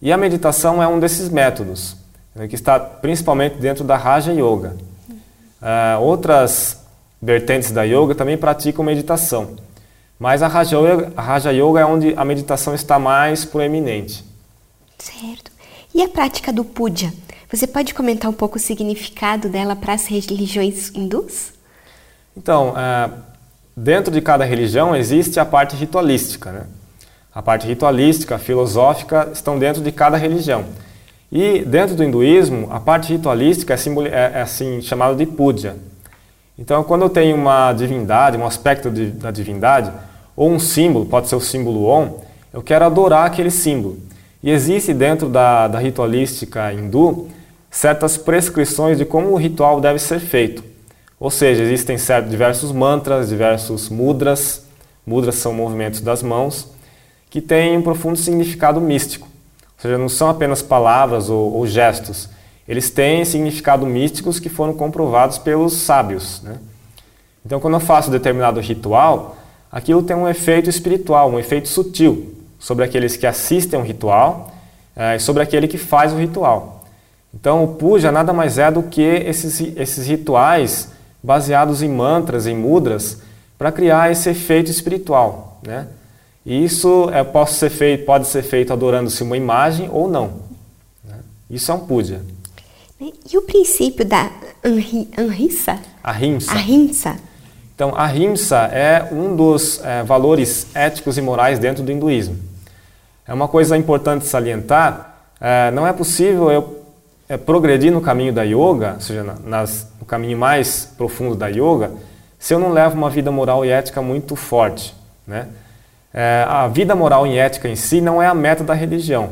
E 0.00 0.12
a 0.12 0.16
meditação 0.16 0.82
é 0.82 0.86
um 0.86 1.00
desses 1.00 1.28
métodos, 1.28 1.96
né, 2.34 2.46
que 2.46 2.54
está 2.54 2.78
principalmente 2.78 3.56
dentro 3.56 3.84
da 3.84 3.96
Raja 3.96 4.32
Yoga. 4.32 4.76
Uh, 5.60 6.00
outras 6.00 6.80
vertentes 7.20 7.70
da 7.70 7.82
yoga 7.82 8.14
também 8.14 8.38
praticam 8.38 8.84
meditação. 8.84 9.56
Mas 10.18 10.42
a 10.42 10.48
Raja, 10.48 10.78
Yoga, 10.78 11.12
a 11.16 11.22
Raja 11.22 11.52
Yoga 11.52 11.80
é 11.80 11.84
onde 11.84 12.14
a 12.16 12.24
meditação 12.24 12.74
está 12.74 12.98
mais 12.98 13.44
proeminente. 13.44 14.24
Certo. 14.98 15.50
E 15.94 16.02
a 16.02 16.08
prática 16.08 16.52
do 16.52 16.64
puja? 16.64 17.12
Você 17.52 17.66
pode 17.66 17.92
comentar 17.94 18.30
um 18.30 18.34
pouco 18.34 18.58
o 18.58 18.60
significado 18.60 19.48
dela 19.48 19.74
para 19.74 19.94
as 19.94 20.06
religiões 20.06 20.88
hindus? 20.94 21.52
Então, 22.36 22.74
é, 22.78 23.10
dentro 23.76 24.12
de 24.12 24.20
cada 24.20 24.44
religião 24.44 24.94
existe 24.94 25.40
a 25.40 25.44
parte 25.44 25.74
ritualística. 25.74 26.52
Né? 26.52 26.62
A 27.34 27.42
parte 27.42 27.66
ritualística, 27.66 28.38
filosófica, 28.38 29.30
estão 29.32 29.58
dentro 29.58 29.82
de 29.82 29.90
cada 29.90 30.16
religião. 30.16 30.64
E 31.32 31.64
dentro 31.64 31.96
do 31.96 32.04
hinduísmo, 32.04 32.68
a 32.70 32.78
parte 32.78 33.12
ritualística 33.12 33.74
é, 33.74 33.76
é, 33.76 34.38
é 34.38 34.42
assim 34.42 34.80
chamada 34.80 35.16
de 35.16 35.26
puja. 35.26 35.74
Então, 36.56 36.84
quando 36.84 37.02
eu 37.02 37.10
tenho 37.10 37.34
uma 37.34 37.72
divindade, 37.72 38.36
um 38.36 38.46
aspecto 38.46 38.88
de, 38.90 39.06
da 39.06 39.32
divindade, 39.32 39.90
ou 40.36 40.48
um 40.48 40.60
símbolo, 40.60 41.04
pode 41.04 41.28
ser 41.28 41.34
o 41.34 41.40
símbolo 41.40 41.84
Om, 41.86 42.20
eu 42.52 42.62
quero 42.62 42.84
adorar 42.84 43.26
aquele 43.26 43.50
símbolo. 43.50 43.98
E 44.40 44.50
existe 44.50 44.94
dentro 44.94 45.28
da, 45.28 45.66
da 45.66 45.80
ritualística 45.80 46.72
hindu 46.72 47.28
certas 47.70 48.16
prescrições 48.16 48.98
de 48.98 49.04
como 49.04 49.30
o 49.30 49.36
ritual 49.36 49.80
deve 49.80 49.98
ser 49.98 50.18
feito. 50.18 50.64
Ou 51.18 51.30
seja, 51.30 51.62
existem 51.62 51.96
certos, 51.96 52.30
diversos 52.30 52.72
mantras, 52.72 53.28
diversos 53.28 53.88
mudras, 53.88 54.64
mudras 55.06 55.36
são 55.36 55.52
movimentos 55.52 56.00
das 56.00 56.22
mãos, 56.22 56.68
que 57.28 57.40
têm 57.40 57.76
um 57.76 57.82
profundo 57.82 58.18
significado 58.18 58.80
místico. 58.80 59.28
Ou 59.76 59.82
seja, 59.82 59.98
não 59.98 60.08
são 60.08 60.28
apenas 60.28 60.62
palavras 60.62 61.30
ou, 61.30 61.54
ou 61.54 61.66
gestos, 61.66 62.28
eles 62.66 62.90
têm 62.90 63.24
significado 63.24 63.86
místicos 63.86 64.38
que 64.38 64.48
foram 64.48 64.72
comprovados 64.72 65.38
pelos 65.38 65.74
sábios. 65.74 66.40
Né? 66.42 66.56
Então, 67.44 67.60
quando 67.60 67.74
eu 67.74 67.80
faço 67.80 68.10
determinado 68.10 68.60
ritual, 68.60 69.36
aquilo 69.70 70.02
tem 70.02 70.16
um 70.16 70.28
efeito 70.28 70.70
espiritual, 70.70 71.30
um 71.30 71.38
efeito 71.38 71.68
sutil 71.68 72.34
sobre 72.58 72.84
aqueles 72.84 73.16
que 73.16 73.26
assistem 73.26 73.78
ao 73.78 73.84
ritual 73.84 74.52
é, 74.94 75.16
e 75.16 75.20
sobre 75.20 75.42
aquele 75.42 75.66
que 75.66 75.78
faz 75.78 76.12
o 76.12 76.16
ritual. 76.16 76.79
Então, 77.32 77.64
o 77.64 77.68
puja 77.74 78.10
nada 78.10 78.32
mais 78.32 78.58
é 78.58 78.70
do 78.70 78.82
que 78.82 79.02
esses, 79.02 79.60
esses 79.76 80.06
rituais 80.06 80.88
baseados 81.22 81.82
em 81.82 81.88
mantras, 81.88 82.46
em 82.46 82.56
mudras, 82.56 83.18
para 83.56 83.70
criar 83.70 84.10
esse 84.10 84.28
efeito 84.30 84.70
espiritual. 84.70 85.60
Né? 85.66 85.86
E 86.44 86.64
isso 86.64 87.08
é, 87.12 87.22
pode, 87.22 87.52
ser 87.52 87.70
feito, 87.70 88.04
pode 88.04 88.26
ser 88.26 88.42
feito 88.42 88.72
adorando-se 88.72 89.22
uma 89.22 89.36
imagem 89.36 89.88
ou 89.92 90.08
não. 90.08 90.40
Né? 91.04 91.18
Isso 91.48 91.70
é 91.70 91.74
um 91.74 91.80
puja. 91.80 92.22
E 93.00 93.38
o 93.38 93.42
princípio 93.42 94.04
da? 94.04 94.30
Ahimsa. 96.02 96.52
Ahimsa. 96.52 97.16
Então, 97.74 97.94
a 97.96 98.06
rimsa 98.06 98.58
é 98.66 99.08
um 99.10 99.34
dos 99.34 99.82
é, 99.82 100.02
valores 100.02 100.66
éticos 100.74 101.16
e 101.16 101.22
morais 101.22 101.58
dentro 101.58 101.82
do 101.82 101.90
hinduísmo. 101.90 102.36
É 103.26 103.32
uma 103.32 103.48
coisa 103.48 103.74
importante 103.74 104.26
salientar, 104.26 105.30
é, 105.40 105.70
não 105.70 105.86
é 105.86 105.92
possível 105.94 106.50
eu 106.50 106.79
é, 107.30 107.36
progredir 107.36 107.92
no 107.92 108.00
caminho 108.00 108.32
da 108.32 108.42
yoga, 108.42 108.94
ou 108.94 109.00
seja, 109.00 109.22
nas, 109.44 109.86
no 110.00 110.04
caminho 110.04 110.36
mais 110.36 110.92
profundo 110.98 111.36
da 111.36 111.46
yoga, 111.46 111.92
se 112.36 112.52
eu 112.52 112.58
não 112.58 112.72
levo 112.72 112.96
uma 112.96 113.08
vida 113.08 113.30
moral 113.30 113.64
e 113.64 113.70
ética 113.70 114.02
muito 114.02 114.34
forte. 114.34 114.92
Né? 115.24 115.46
É, 116.12 116.44
a 116.48 116.66
vida 116.66 116.96
moral 116.96 117.24
e 117.28 117.38
ética 117.38 117.68
em 117.68 117.76
si 117.76 118.00
não 118.00 118.20
é 118.20 118.26
a 118.26 118.34
meta 118.34 118.64
da 118.64 118.74
religião, 118.74 119.30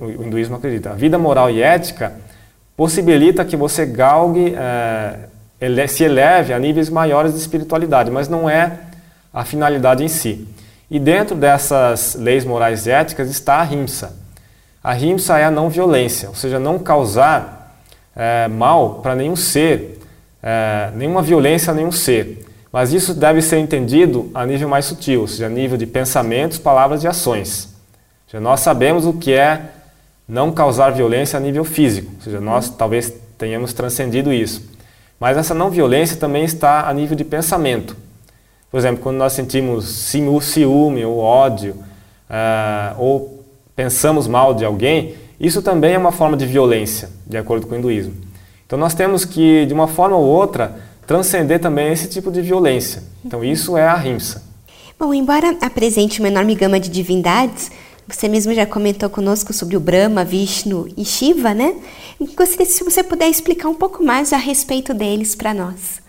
o 0.00 0.24
hinduísmo 0.24 0.56
acredita. 0.56 0.90
A 0.90 0.94
vida 0.94 1.16
moral 1.16 1.48
e 1.48 1.62
ética 1.62 2.14
possibilita 2.76 3.44
que 3.44 3.56
você 3.56 3.86
galgue 3.86 4.56
é, 4.56 5.28
ele 5.60 5.86
se 5.86 6.02
eleve 6.02 6.52
a 6.52 6.58
níveis 6.58 6.90
maiores 6.90 7.34
de 7.34 7.38
espiritualidade, 7.38 8.10
mas 8.10 8.28
não 8.28 8.50
é 8.50 8.80
a 9.32 9.44
finalidade 9.44 10.02
em 10.02 10.08
si. 10.08 10.48
E 10.90 10.98
dentro 10.98 11.36
dessas 11.36 12.16
leis 12.16 12.44
morais 12.44 12.84
e 12.86 12.90
éticas 12.90 13.30
está 13.30 13.56
a 13.56 13.62
rimsa. 13.62 14.16
A 14.88 14.94
rimsa 14.94 15.36
é 15.38 15.44
a 15.44 15.50
não 15.50 15.68
violência, 15.68 16.30
ou 16.30 16.34
seja, 16.34 16.58
não 16.58 16.78
causar 16.78 17.78
é, 18.16 18.48
mal 18.48 19.00
para 19.02 19.14
nenhum 19.14 19.36
ser, 19.36 20.00
é, 20.42 20.90
nenhuma 20.94 21.20
violência 21.20 21.72
a 21.72 21.74
nenhum 21.74 21.92
ser. 21.92 22.46
Mas 22.72 22.94
isso 22.94 23.12
deve 23.12 23.42
ser 23.42 23.58
entendido 23.58 24.30
a 24.32 24.46
nível 24.46 24.66
mais 24.66 24.86
sutil, 24.86 25.20
ou 25.20 25.28
seja, 25.28 25.44
a 25.44 25.50
nível 25.50 25.76
de 25.76 25.84
pensamentos, 25.84 26.56
palavras 26.56 27.04
e 27.04 27.06
ações. 27.06 27.68
Seja, 28.26 28.40
nós 28.40 28.60
sabemos 28.60 29.04
o 29.04 29.12
que 29.12 29.34
é 29.34 29.60
não 30.26 30.52
causar 30.52 30.88
violência 30.88 31.36
a 31.36 31.40
nível 31.40 31.64
físico, 31.66 32.10
ou 32.16 32.22
seja, 32.22 32.40
nós 32.40 32.70
talvez 32.70 33.12
tenhamos 33.36 33.74
transcendido 33.74 34.32
isso. 34.32 34.70
Mas 35.20 35.36
essa 35.36 35.52
não 35.52 35.68
violência 35.68 36.16
também 36.16 36.44
está 36.44 36.88
a 36.88 36.94
nível 36.94 37.14
de 37.14 37.24
pensamento. 37.24 37.94
Por 38.70 38.78
exemplo, 38.78 39.02
quando 39.02 39.18
nós 39.18 39.34
sentimos 39.34 39.84
ciúme 39.84 41.04
ou 41.04 41.18
ódio, 41.18 41.72
uh, 42.30 42.98
ou 42.98 43.37
pensamos 43.78 44.26
mal 44.26 44.54
de 44.54 44.64
alguém, 44.64 45.14
isso 45.38 45.62
também 45.62 45.94
é 45.94 45.98
uma 45.98 46.10
forma 46.10 46.36
de 46.36 46.44
violência, 46.44 47.10
de 47.24 47.36
acordo 47.36 47.64
com 47.64 47.76
o 47.76 47.78
hinduísmo. 47.78 48.12
Então 48.66 48.76
nós 48.76 48.92
temos 48.92 49.24
que, 49.24 49.66
de 49.66 49.72
uma 49.72 49.86
forma 49.86 50.16
ou 50.16 50.24
outra, 50.24 50.80
transcender 51.06 51.60
também 51.60 51.92
esse 51.92 52.08
tipo 52.08 52.28
de 52.32 52.42
violência. 52.42 53.04
Então 53.24 53.44
isso 53.44 53.76
é 53.76 53.86
a 53.86 53.94
rimsa. 53.94 54.42
Bom, 54.98 55.14
embora 55.14 55.56
apresente 55.60 56.18
uma 56.18 56.26
enorme 56.26 56.56
gama 56.56 56.80
de 56.80 56.88
divindades, 56.88 57.70
você 58.08 58.26
mesmo 58.26 58.52
já 58.52 58.66
comentou 58.66 59.08
conosco 59.08 59.52
sobre 59.52 59.76
o 59.76 59.80
Brahma, 59.80 60.24
Vishnu 60.24 60.88
e 60.96 61.04
Shiva, 61.04 61.54
né? 61.54 61.76
Gostaria 62.36 62.66
se 62.66 62.82
você 62.82 63.04
puder 63.04 63.28
explicar 63.28 63.68
um 63.68 63.76
pouco 63.76 64.02
mais 64.02 64.32
a 64.32 64.38
respeito 64.38 64.92
deles 64.92 65.36
para 65.36 65.54
nós. 65.54 66.02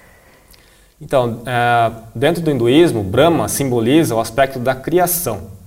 Então, 0.99 1.43
é, 1.45 1.91
dentro 2.15 2.41
do 2.41 2.49
hinduísmo, 2.49 3.03
Brahma 3.03 3.47
simboliza 3.47 4.15
o 4.15 4.19
aspecto 4.19 4.57
da 4.57 4.73
criação. 4.73 5.59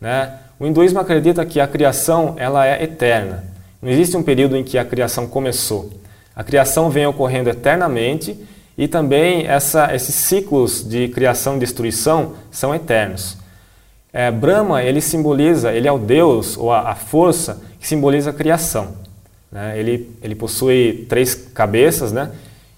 Né? 0.00 0.36
O 0.60 0.66
hinduísmo 0.66 0.98
acredita 0.98 1.46
que 1.46 1.60
a 1.60 1.68
criação 1.68 2.34
ela 2.36 2.66
é 2.66 2.82
eterna. 2.82 3.44
Não 3.80 3.90
existe 3.90 4.16
um 4.16 4.22
período 4.22 4.56
em 4.56 4.64
que 4.64 4.76
a 4.76 4.84
criação 4.84 5.26
começou. 5.26 5.90
A 6.34 6.42
criação 6.42 6.90
vem 6.90 7.06
ocorrendo 7.06 7.48
eternamente 7.48 8.36
e 8.76 8.88
também 8.88 9.46
essa, 9.46 9.94
esses 9.94 10.14
ciclos 10.14 10.88
de 10.88 11.08
criação 11.08 11.56
e 11.56 11.60
destruição 11.60 12.34
são 12.50 12.74
eternos. 12.74 13.36
É, 14.12 14.30
Brahma 14.30 14.82
ele 14.82 15.00
simboliza, 15.00 15.72
ele 15.72 15.86
é 15.86 15.92
o 15.92 15.98
Deus 15.98 16.56
ou 16.56 16.72
a, 16.72 16.90
a 16.90 16.94
força 16.94 17.60
que 17.78 17.86
simboliza 17.86 18.30
a 18.30 18.32
criação. 18.32 18.94
Né? 19.50 19.78
Ele, 19.78 20.10
ele 20.22 20.34
possui 20.34 21.06
três 21.08 21.34
cabeças, 21.34 22.12
né? 22.12 22.30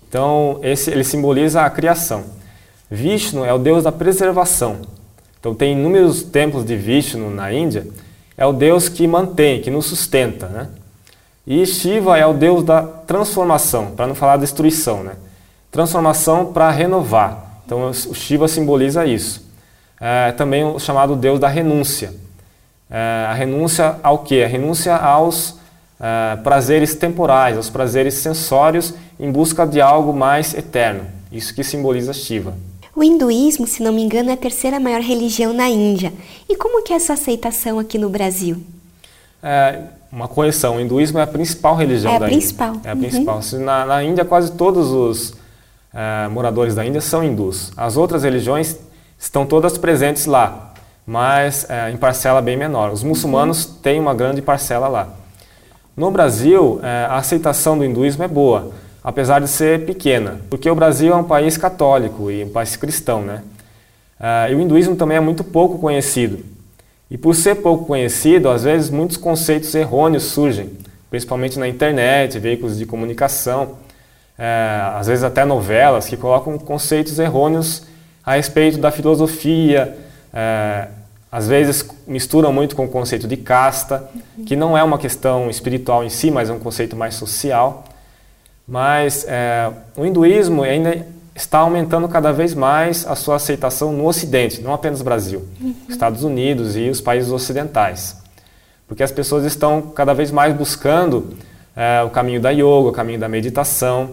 Então, 0.08 0.58
esse, 0.62 0.90
ele 0.90 1.04
simboliza 1.04 1.62
a 1.62 1.70
criação. 1.70 2.25
Vishnu 2.90 3.44
é 3.44 3.54
o 3.54 3.58
deus 3.58 3.84
da 3.84 3.92
preservação. 3.92 4.80
Então, 5.40 5.54
tem 5.54 5.73
inúmeros 5.73 6.23
templos 6.23 6.64
de 6.64 6.76
Vishnu 6.76 7.30
na 7.30 7.52
Índia. 7.52 7.87
É 8.37 8.47
o 8.47 8.52
deus 8.52 8.88
que 8.88 9.06
mantém, 9.06 9.61
que 9.61 9.70
nos 9.70 9.87
sustenta. 9.87 10.47
Né? 10.47 10.68
E 11.47 11.66
Shiva 11.66 12.18
é 12.18 12.26
o 12.26 12.35
deus 12.35 12.62
da 12.62 12.82
transformação, 12.82 13.92
para 13.92 14.06
não 14.06 14.14
falar 14.14 14.37
destruição. 14.37 15.02
Né? 15.02 15.12
Transformação 15.70 16.52
para 16.52 16.70
renovar. 16.70 17.62
Então, 17.64 17.88
o 17.88 18.14
Shiva 18.14 18.47
simboliza 18.47 19.06
isso. 19.06 19.49
É 20.00 20.32
também 20.32 20.64
o 20.64 20.78
chamado 20.78 21.16
deus 21.16 21.40
da 21.40 21.49
renúncia. 21.49 22.12
É, 22.90 23.26
a 23.28 23.35
renúncia 23.35 23.97
ao 24.02 24.18
quê? 24.18 24.42
A 24.44 24.49
renúncia 24.49 24.97
aos 24.97 25.59
é, 26.00 26.37
prazeres 26.37 26.94
temporais, 26.94 27.56
aos 27.56 27.70
prazeres 27.70 28.14
sensórios 28.14 28.94
em 29.18 29.30
busca 29.30 29.66
de 29.66 29.80
algo 29.80 30.12
mais 30.12 30.54
eterno. 30.54 31.04
Isso 31.30 31.54
que 31.54 31.62
simboliza 31.62 32.12
Shiva. 32.12 32.54
O 32.94 33.04
hinduísmo, 33.04 33.66
se 33.66 33.82
não 33.82 33.92
me 33.92 34.02
engano, 34.02 34.30
é 34.30 34.32
a 34.32 34.37
terceira 34.37 34.80
maior 34.80 35.00
religião 35.00 35.52
na 35.52 35.68
Índia. 35.68 36.12
E 36.49 36.56
como 36.56 36.82
que 36.82 36.92
é 36.92 36.97
essa 36.97 37.12
aceitação 37.12 37.78
aqui 37.78 37.97
no 37.99 38.09
Brasil? 38.09 38.56
É, 39.42 39.80
uma 40.12 40.26
correção, 40.26 40.76
o 40.76 40.80
hinduísmo 40.80 41.18
é 41.18 41.23
a 41.23 41.26
principal 41.26 41.76
religião 41.76 42.14
é 42.14 42.18
da 42.18 42.26
principal. 42.26 42.75
Índia. 42.75 42.88
É 42.88 42.92
a 42.92 42.97
principal. 42.97 43.40
Uhum. 43.52 43.64
Na, 43.64 43.87
na, 43.87 44.02
Índia, 44.02 44.25
quase 44.25 44.52
todos 44.52 44.90
os 44.90 45.35
é, 45.94 46.28
moradores 46.28 46.75
da 46.75 46.85
Índia 46.85 47.00
são 47.00 47.23
hindus. 47.23 47.73
As 47.76 47.97
outras 47.97 48.25
religiões 48.25 48.76
estão 49.18 49.47
todas 49.47 49.78
presentes 49.78 50.26
lá, 50.26 50.75
mas 51.06 51.68
é, 51.70 51.90
em 51.90 51.97
parcela 51.97 52.42
bem 52.42 52.56
menor. 52.56 52.90
Os 52.90 53.04
muçulmanos 53.04 53.66
uhum. 53.66 53.75
têm 53.82 54.00
uma 54.00 54.14
grande 54.14 54.42
parcela 54.42 54.88
lá. 54.88 55.09
No 55.97 56.11
Brasil, 56.11 56.80
é, 56.82 57.06
a 57.09 57.16
aceitação 57.18 57.78
do 57.78 57.85
hinduísmo 57.85 58.25
é 58.25 58.28
boa 58.28 58.73
apesar 59.02 59.40
de 59.40 59.49
ser 59.49 59.87
pequena, 59.87 60.40
porque 60.50 60.69
o 60.69 60.75
Brasil 60.75 61.12
é 61.12 61.16
um 61.16 61.25
país 61.25 61.57
católico 61.57 62.30
e 62.30 62.45
um 62.45 62.50
país 62.50 62.76
cristão, 62.76 63.23
né? 63.23 63.42
Uh, 64.21 64.52
e 64.52 64.54
o 64.54 64.61
hinduísmo 64.61 64.97
também 64.97 65.16
é 65.16 65.21
muito 65.21 65.42
pouco 65.42 65.78
conhecido. 65.78 66.45
E 67.11 67.16
por 67.16 67.35
ser 67.35 67.56
pouco 67.56 67.86
conhecido, 67.86 68.50
às 68.50 68.65
vezes 68.65 68.91
muitos 68.91 69.17
conceitos 69.17 69.75
errôneos 69.75 70.25
surgem, 70.25 70.71
principalmente 71.08 71.58
na 71.58 71.67
internet, 71.67 72.39
veículos 72.39 72.78
de 72.78 72.84
comunicação, 72.84 73.65
uh, 74.39 74.97
às 74.99 75.06
vezes 75.06 75.25
até 75.25 75.45
novelas 75.45 76.06
que 76.06 76.17
colocam 76.17 76.58
conceitos 76.58 77.19
errôneos 77.19 77.84
a 78.25 78.34
respeito 78.34 78.76
da 78.76 78.91
filosofia, 78.91 79.97
uh, 80.32 81.00
às 81.32 81.49
vezes 81.49 81.89
misturam 82.06 82.52
muito 82.52 82.76
com 82.76 82.84
o 82.84 82.89
conceito 82.89 83.26
de 83.26 83.36
casta, 83.36 84.10
que 84.45 84.54
não 84.54 84.76
é 84.76 84.82
uma 84.82 84.99
questão 84.99 85.49
espiritual 85.49 86.04
em 86.04 86.10
si, 86.10 86.30
mas 86.30 86.50
é 86.50 86.52
um 86.52 86.58
conceito 86.58 86.95
mais 86.95 87.15
social. 87.15 87.84
Mas 88.71 89.26
é, 89.28 89.69
o 89.97 90.06
hinduísmo 90.06 90.63
ainda 90.63 91.04
está 91.35 91.59
aumentando 91.59 92.09
cada 92.09 92.33
vez 92.33 92.54
mais 92.54 93.04
a 93.04 93.17
sua 93.17 93.35
aceitação 93.35 93.93
no 93.93 94.06
Ocidente, 94.06 94.61
não 94.61 94.73
apenas 94.73 95.00
no 95.00 95.04
Brasil, 95.04 95.45
uhum. 95.61 95.75
Estados 95.89 96.23
Unidos 96.23 96.76
e 96.76 96.89
os 96.89 97.00
países 97.00 97.33
ocidentais. 97.33 98.17
Porque 98.87 99.02
as 99.02 99.11
pessoas 99.11 99.45
estão 99.45 99.83
cada 99.83 100.15
vez 100.15 100.30
mais 100.30 100.54
buscando 100.54 101.37
é, 101.75 102.00
o 102.04 102.11
caminho 102.11 102.41
da 102.41 102.50
yoga, 102.50 102.91
o 102.91 102.93
caminho 102.93 103.19
da 103.19 103.28
meditação, 103.28 104.11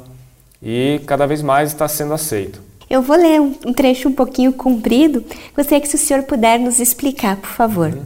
e 0.62 1.02
cada 1.06 1.28
vez 1.28 1.44
mais 1.44 1.70
está 1.70 1.88
sendo 1.88 2.14
aceito. 2.14 2.60
Eu 2.90 3.04
vou 3.04 3.16
ler 3.16 3.40
um 3.40 3.74
trecho 3.74 4.10
um 4.10 4.14
pouquinho 4.14 4.54
comprido. 4.54 5.24
Gostaria 5.56 5.82
que 5.82 5.88
se 5.88 5.96
o 5.96 6.00
senhor 6.00 6.24
puder 6.24 6.58
nos 6.58 6.80
explicar, 6.80 7.36
por 7.36 7.50
favor. 7.50 7.90
Uhum. 7.90 8.04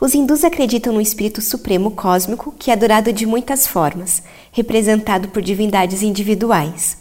Os 0.00 0.14
hindus 0.14 0.44
acreditam 0.44 0.94
no 0.94 1.00
espírito 1.00 1.42
supremo 1.42 1.90
cósmico 1.90 2.54
que 2.58 2.70
é 2.70 2.72
adorado 2.72 3.12
de 3.12 3.26
muitas 3.26 3.66
formas, 3.66 4.22
representado 4.50 5.28
por 5.28 5.42
divindades 5.42 6.02
individuais. 6.02 6.96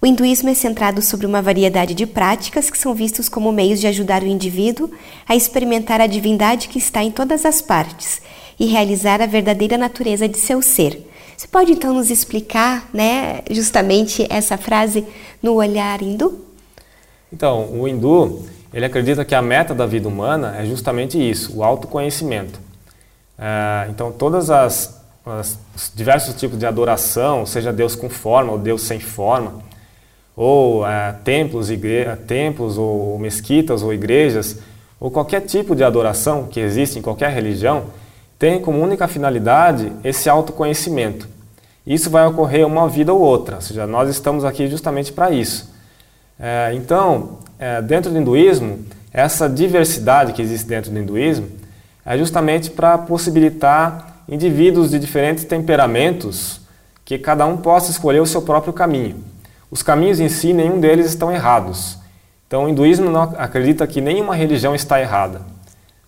O 0.00 0.06
hinduísmo 0.06 0.50
é 0.50 0.54
centrado 0.54 1.02
sobre 1.02 1.26
uma 1.26 1.42
variedade 1.42 1.94
de 1.94 2.06
práticas 2.06 2.70
que 2.70 2.78
são 2.78 2.94
vistos 2.94 3.28
como 3.28 3.50
meios 3.50 3.80
de 3.80 3.88
ajudar 3.88 4.22
o 4.22 4.26
indivíduo 4.26 4.88
a 5.28 5.34
experimentar 5.34 6.00
a 6.00 6.06
divindade 6.06 6.68
que 6.68 6.78
está 6.78 7.02
em 7.02 7.10
todas 7.10 7.44
as 7.44 7.60
partes 7.60 8.22
e 8.60 8.66
realizar 8.66 9.20
a 9.20 9.26
verdadeira 9.26 9.76
natureza 9.76 10.28
de 10.28 10.38
seu 10.38 10.62
ser. 10.62 11.10
Você 11.36 11.48
pode 11.48 11.72
então 11.72 11.92
nos 11.92 12.08
explicar, 12.08 12.88
né, 12.94 13.42
justamente 13.50 14.28
essa 14.30 14.56
frase 14.56 15.04
no 15.42 15.54
olhar 15.54 16.00
hindu? 16.00 16.38
Então, 17.32 17.68
o 17.72 17.88
hindu 17.88 18.44
ele 18.74 18.84
acredita 18.84 19.24
que 19.24 19.36
a 19.36 19.40
meta 19.40 19.72
da 19.72 19.86
vida 19.86 20.08
humana 20.08 20.56
é 20.58 20.66
justamente 20.66 21.16
isso, 21.16 21.56
o 21.56 21.62
autoconhecimento. 21.62 22.58
É, 23.38 23.86
então, 23.88 24.10
todas 24.10 24.50
as, 24.50 25.00
as, 25.24 25.56
os 25.76 25.92
diversos 25.94 26.34
tipos 26.34 26.58
de 26.58 26.66
adoração, 26.66 27.46
seja 27.46 27.72
Deus 27.72 27.94
com 27.94 28.10
forma 28.10 28.50
ou 28.50 28.58
Deus 28.58 28.82
sem 28.82 28.98
forma, 28.98 29.60
ou 30.36 30.84
é, 30.84 31.14
templos, 31.22 31.70
igre... 31.70 32.16
templos 32.26 32.76
ou 32.76 33.16
mesquitas 33.16 33.80
ou 33.80 33.94
igrejas, 33.94 34.58
ou 34.98 35.08
qualquer 35.08 35.42
tipo 35.42 35.76
de 35.76 35.84
adoração 35.84 36.48
que 36.48 36.58
existe 36.58 36.98
em 36.98 37.02
qualquer 37.02 37.30
religião, 37.30 37.84
tem 38.40 38.60
como 38.60 38.80
única 38.80 39.06
finalidade 39.06 39.92
esse 40.02 40.28
autoconhecimento. 40.28 41.28
Isso 41.86 42.10
vai 42.10 42.26
ocorrer 42.26 42.66
uma 42.66 42.88
vida 42.88 43.12
ou 43.12 43.20
outra, 43.20 43.56
ou 43.56 43.62
seja, 43.62 43.86
nós 43.86 44.10
estamos 44.10 44.44
aqui 44.44 44.66
justamente 44.66 45.12
para 45.12 45.30
isso. 45.30 45.73
É, 46.38 46.72
então, 46.74 47.38
é, 47.58 47.80
dentro 47.80 48.10
do 48.10 48.18
hinduísmo, 48.18 48.84
essa 49.12 49.48
diversidade 49.48 50.32
que 50.32 50.42
existe 50.42 50.66
dentro 50.66 50.90
do 50.90 50.98
hinduísmo 50.98 51.48
é 52.04 52.18
justamente 52.18 52.70
para 52.70 52.98
possibilitar 52.98 54.22
indivíduos 54.28 54.90
de 54.90 54.98
diferentes 54.98 55.44
temperamentos 55.44 56.60
que 57.04 57.18
cada 57.18 57.46
um 57.46 57.56
possa 57.56 57.90
escolher 57.90 58.20
o 58.20 58.26
seu 58.26 58.42
próprio 58.42 58.72
caminho. 58.72 59.16
Os 59.70 59.82
caminhos 59.82 60.20
em 60.20 60.28
si, 60.28 60.52
nenhum 60.52 60.80
deles 60.80 61.06
estão 61.06 61.32
errados. 61.32 61.98
Então, 62.46 62.64
o 62.64 62.68
hinduísmo 62.68 63.10
não 63.10 63.22
acredita 63.22 63.86
que 63.86 64.00
nenhuma 64.00 64.34
religião 64.34 64.74
está 64.74 65.00
errada. 65.00 65.42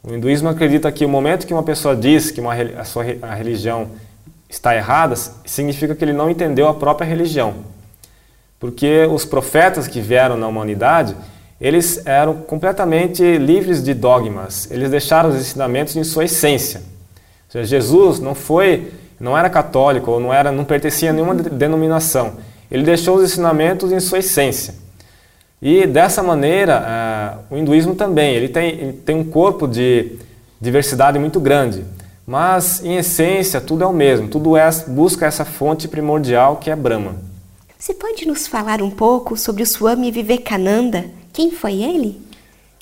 O 0.03 0.15
hinduísmo 0.15 0.49
acredita 0.49 0.91
que 0.93 1.05
o 1.05 1.09
momento 1.09 1.47
que 1.47 1.53
uma 1.53 1.62
pessoa 1.62 1.97
diz 1.97 2.31
que 2.31 2.41
uma, 2.41 2.55
a 2.55 2.85
sua 2.85 3.05
a 3.23 3.35
religião 3.35 3.89
está 4.49 4.75
errada, 4.77 5.17
significa 5.45 5.95
que 5.95 6.05
ele 6.05 6.12
não 6.12 6.31
entendeu 6.31 6.69
a 6.69 6.75
própria 6.75 7.07
religião. 7.07 7.55
Porque 8.59 9.07
os 9.11 9.25
profetas 9.25 9.87
que 9.87 10.01
vieram 10.01 10.37
na 10.37 10.49
humanidade, 10.49 11.14
eles 11.61 12.07
eram 12.07 12.35
completamente 12.35 13.38
livres 13.38 13.83
de 13.83 13.95
dogmas. 13.95 14.71
Eles 14.71 14.90
deixaram 14.90 15.31
os 15.31 15.37
ensinamentos 15.37 15.97
em 15.97 16.05
sua 16.05 16.25
essência. 16.25 16.83
Seja, 17.49 17.64
Jesus 17.64 18.19
não 18.19 18.35
foi, 18.35 18.92
não 19.21 19.37
era 19.37 19.49
católico 19.49 20.11
ou 20.11 20.21
não 20.21 20.33
era, 20.33 20.51
não 20.51 20.64
pertencia 20.64 21.11
a 21.11 21.12
nenhuma 21.12 21.35
denominação. 21.35 22.35
Ele 22.71 22.83
deixou 22.83 23.16
os 23.16 23.25
ensinamentos 23.25 23.92
em 23.92 24.01
sua 24.01 24.19
essência. 24.19 24.75
E 25.61 25.87
dessa 25.87 26.23
maneira, 26.23 27.40
uh, 27.51 27.55
o 27.55 27.59
hinduísmo 27.59 27.95
também, 27.95 28.35
ele 28.35 28.49
tem, 28.49 28.71
ele 28.71 28.92
tem 28.92 29.16
um 29.16 29.25
corpo 29.25 29.66
de 29.66 30.19
diversidade 30.61 31.19
muito 31.19 31.40
grande. 31.40 31.85
Mas, 32.27 32.85
em 32.85 32.97
essência, 32.97 33.61
tudo 33.61 33.85
é 33.85 33.87
o 33.87 33.92
mesmo. 33.92 34.29
Tudo 34.29 34.57
é, 34.57 34.69
busca 34.88 35.27
essa 35.27 35.45
fonte 35.45 35.87
primordial 35.87 36.57
que 36.57 36.71
é 36.71 36.77
Brahma. 36.77 37.14
Você 37.79 37.93
pode 37.93 38.27
nos 38.27 38.47
falar 38.47 38.81
um 38.81 38.91
pouco 38.91 39.37
sobre 39.37 39.62
o 39.62 39.67
Swami 39.67 40.11
Vivekananda, 40.11 41.05
quem 41.31 41.51
foi 41.51 41.83
ele? 41.83 42.19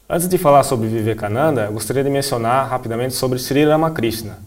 Antes 0.09 0.29
de 0.29 0.39
falar 0.39 0.63
sobre 0.63 0.87
Vivekananda, 0.87 1.67
gostaria 1.67 2.05
de 2.05 2.09
mencionar 2.09 2.69
rapidamente 2.69 3.13
sobre 3.13 3.41
Sri 3.41 3.65
Ramakrishna. 3.65 4.39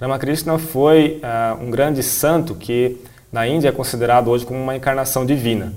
Ramakrishna 0.00 0.58
foi 0.58 1.20
uh, 1.20 1.60
um 1.60 1.72
grande 1.72 2.04
santo 2.04 2.54
que 2.54 2.96
na 3.32 3.48
Índia 3.48 3.70
é 3.70 3.72
considerado 3.72 4.30
hoje 4.30 4.46
como 4.46 4.62
uma 4.62 4.76
encarnação 4.76 5.26
divina. 5.26 5.74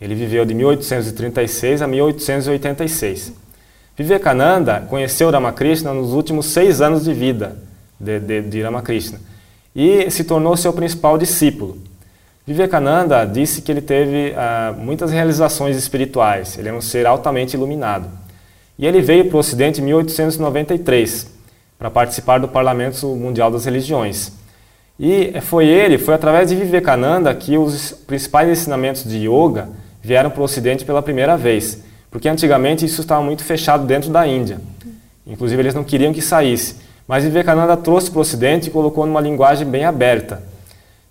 Ele 0.00 0.14
viveu 0.14 0.44
de 0.44 0.54
1836 0.54 1.82
a 1.82 1.86
1886. 1.88 3.32
Vivekananda 3.96 4.86
conheceu 4.88 5.28
Ramakrishna 5.28 5.92
nos 5.92 6.12
últimos 6.12 6.46
seis 6.46 6.80
anos 6.80 7.02
de 7.02 7.12
vida 7.12 7.58
de, 7.98 8.20
de, 8.20 8.42
de 8.42 8.62
Ramakrishna 8.62 9.18
e 9.74 10.08
se 10.08 10.22
tornou 10.22 10.56
seu 10.56 10.72
principal 10.72 11.18
discípulo. 11.18 11.78
Vivekananda 12.46 13.24
disse 13.24 13.62
que 13.62 13.70
ele 13.70 13.80
teve 13.80 14.34
ah, 14.36 14.74
muitas 14.76 15.12
realizações 15.12 15.76
espirituais, 15.76 16.58
ele 16.58 16.68
é 16.68 16.72
um 16.72 16.80
ser 16.80 17.06
altamente 17.06 17.56
iluminado. 17.56 18.08
E 18.76 18.84
ele 18.84 19.00
veio 19.00 19.26
para 19.26 19.36
o 19.36 19.40
Ocidente 19.40 19.80
em 19.80 19.84
1893 19.84 21.30
para 21.78 21.90
participar 21.90 22.38
do 22.38 22.48
Parlamento 22.48 23.06
Mundial 23.14 23.50
das 23.50 23.64
Religiões. 23.64 24.32
E 24.98 25.40
foi 25.42 25.66
ele, 25.66 25.98
foi 25.98 26.14
através 26.14 26.48
de 26.48 26.56
Vivekananda 26.56 27.32
que 27.34 27.56
os 27.56 27.92
principais 28.06 28.48
ensinamentos 28.48 29.04
de 29.04 29.18
yoga 29.28 29.68
vieram 30.02 30.30
para 30.30 30.40
o 30.40 30.44
Ocidente 30.44 30.84
pela 30.84 31.02
primeira 31.02 31.36
vez, 31.36 31.78
porque 32.10 32.28
antigamente 32.28 32.84
isso 32.84 33.00
estava 33.00 33.22
muito 33.22 33.44
fechado 33.44 33.86
dentro 33.86 34.10
da 34.10 34.26
Índia. 34.26 34.60
Inclusive 35.26 35.62
eles 35.62 35.74
não 35.74 35.84
queriam 35.84 36.12
que 36.12 36.20
saísse. 36.20 36.76
Mas 37.06 37.24
Vivekananda 37.24 37.76
trouxe 37.76 38.10
para 38.10 38.18
o 38.18 38.22
Ocidente 38.22 38.68
e 38.68 38.72
colocou 38.72 39.06
numa 39.06 39.20
linguagem 39.20 39.66
bem 39.66 39.84
aberta. 39.84 40.42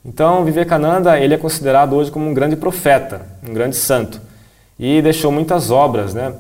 Então, 0.03 0.43
Vivekananda 0.43 1.19
ele 1.19 1.35
é 1.35 1.37
considerado 1.37 1.95
hoje 1.95 2.09
como 2.09 2.27
um 2.27 2.33
grande 2.33 2.55
profeta, 2.55 3.21
um 3.47 3.53
grande 3.53 3.75
santo, 3.75 4.19
e 4.79 5.01
deixou 5.01 5.31
muitas 5.31 5.69
obras, 5.69 6.13
né? 6.13 6.33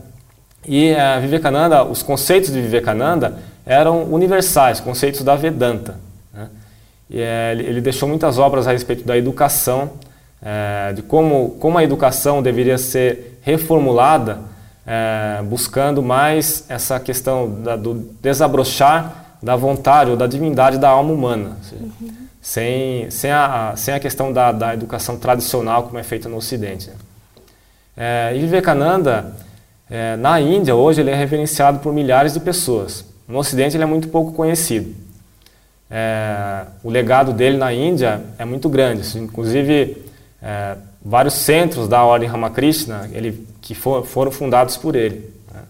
E 0.67 0.93
uh, 0.93 1.21
Vivekananda, 1.21 1.83
os 1.83 2.03
conceitos 2.03 2.51
de 2.51 2.59
Vivekananda 2.59 3.37
eram 3.65 4.03
universais, 4.05 4.79
conceitos 4.79 5.23
da 5.23 5.35
Vedanta. 5.35 5.99
Né? 6.33 6.49
E, 7.09 7.17
uh, 7.17 7.59
ele 7.59 7.81
deixou 7.81 8.09
muitas 8.09 8.39
obras 8.39 8.67
a 8.67 8.71
respeito 8.71 9.03
da 9.05 9.15
educação, 9.15 9.91
uh, 10.41 10.93
de 10.93 11.03
como, 11.03 11.51
como 11.59 11.77
a 11.77 11.83
educação 11.83 12.41
deveria 12.41 12.77
ser 12.77 13.39
reformulada, 13.41 14.51
buscando 15.45 16.01
mais 16.01 16.65
essa 16.67 16.99
questão 16.99 17.47
do 17.79 17.93
desabrochar 18.19 19.37
da 19.41 19.55
vontade 19.55 20.09
ou 20.09 20.17
da 20.17 20.27
divindade 20.27 20.77
da 20.77 20.89
alma 20.89 21.13
humana. 21.13 21.57
Uhum 21.71 22.21
sem, 22.41 23.09
sem, 23.11 23.31
a, 23.31 23.73
sem 23.77 23.93
a 23.93 23.99
questão 23.99 24.33
da, 24.33 24.51
da 24.51 24.73
educação 24.73 25.17
tradicional 25.17 25.83
como 25.83 25.99
é 25.99 26.03
feita 26.03 26.27
no 26.27 26.37
Ocidente. 26.37 26.89
Né? 26.89 26.95
É, 27.95 28.35
e 28.35 28.39
Vivekananda, 28.39 29.35
é, 29.89 30.15
na 30.15 30.41
Índia, 30.41 30.75
hoje 30.75 31.01
ele 31.01 31.11
é 31.11 31.15
reverenciado 31.15 31.79
por 31.79 31.93
milhares 31.93 32.33
de 32.33 32.39
pessoas. 32.39 33.05
No 33.27 33.37
Ocidente 33.37 33.77
ele 33.77 33.83
é 33.83 33.87
muito 33.87 34.07
pouco 34.07 34.31
conhecido. 34.31 34.95
É, 35.89 36.65
o 36.83 36.89
legado 36.89 37.31
dele 37.31 37.57
na 37.57 37.71
Índia 37.71 38.21
é 38.39 38.45
muito 38.45 38.67
grande. 38.69 39.17
Inclusive, 39.19 39.97
é, 40.41 40.77
vários 41.03 41.35
centros 41.35 41.87
da 41.87 42.03
Ordem 42.03 42.27
Ramakrishna 42.27 43.09
ele, 43.13 43.45
que 43.61 43.75
for, 43.75 44.03
foram 44.05 44.31
fundados 44.31 44.77
por 44.77 44.95
ele. 44.95 45.31
Né? 45.53 45.61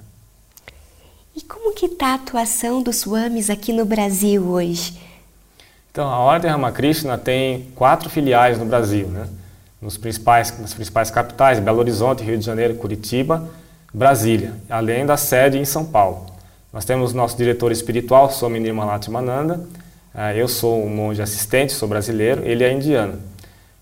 E 1.35 1.41
como 1.41 1.73
que 1.73 1.87
está 1.87 2.07
a 2.07 2.13
atuação 2.13 2.81
dos 2.81 2.97
Swamis 2.97 3.49
aqui 3.49 3.73
no 3.73 3.83
Brasil 3.83 4.43
hoje? 4.43 5.10
Então, 5.91 6.07
a 6.07 6.19
Ordem 6.19 6.49
Ramakrishna 6.49 7.17
tem 7.17 7.67
quatro 7.75 8.09
filiais 8.09 8.57
no 8.57 8.63
Brasil, 8.63 9.07
né? 9.07 9.27
Nos 9.81 9.97
principais, 9.97 10.57
nas 10.57 10.73
principais 10.73 11.11
capitais, 11.11 11.59
Belo 11.59 11.79
Horizonte, 11.79 12.23
Rio 12.23 12.37
de 12.37 12.45
Janeiro, 12.45 12.75
Curitiba, 12.75 13.49
Brasília, 13.93 14.53
além 14.69 15.05
da 15.05 15.17
sede 15.17 15.57
em 15.57 15.65
São 15.65 15.83
Paulo. 15.83 16.27
Nós 16.71 16.85
temos 16.85 17.13
nosso 17.13 17.35
diretor 17.35 17.73
espiritual, 17.73 18.31
Swami 18.31 18.57
Nirmalati 18.61 19.11
Mananda, 19.11 19.65
eh, 20.15 20.37
eu 20.37 20.47
sou 20.47 20.81
um 20.81 20.87
monge 20.87 21.21
assistente, 21.21 21.73
sou 21.73 21.89
brasileiro, 21.89 22.41
ele 22.45 22.63
é 22.63 22.71
indiano. 22.71 23.19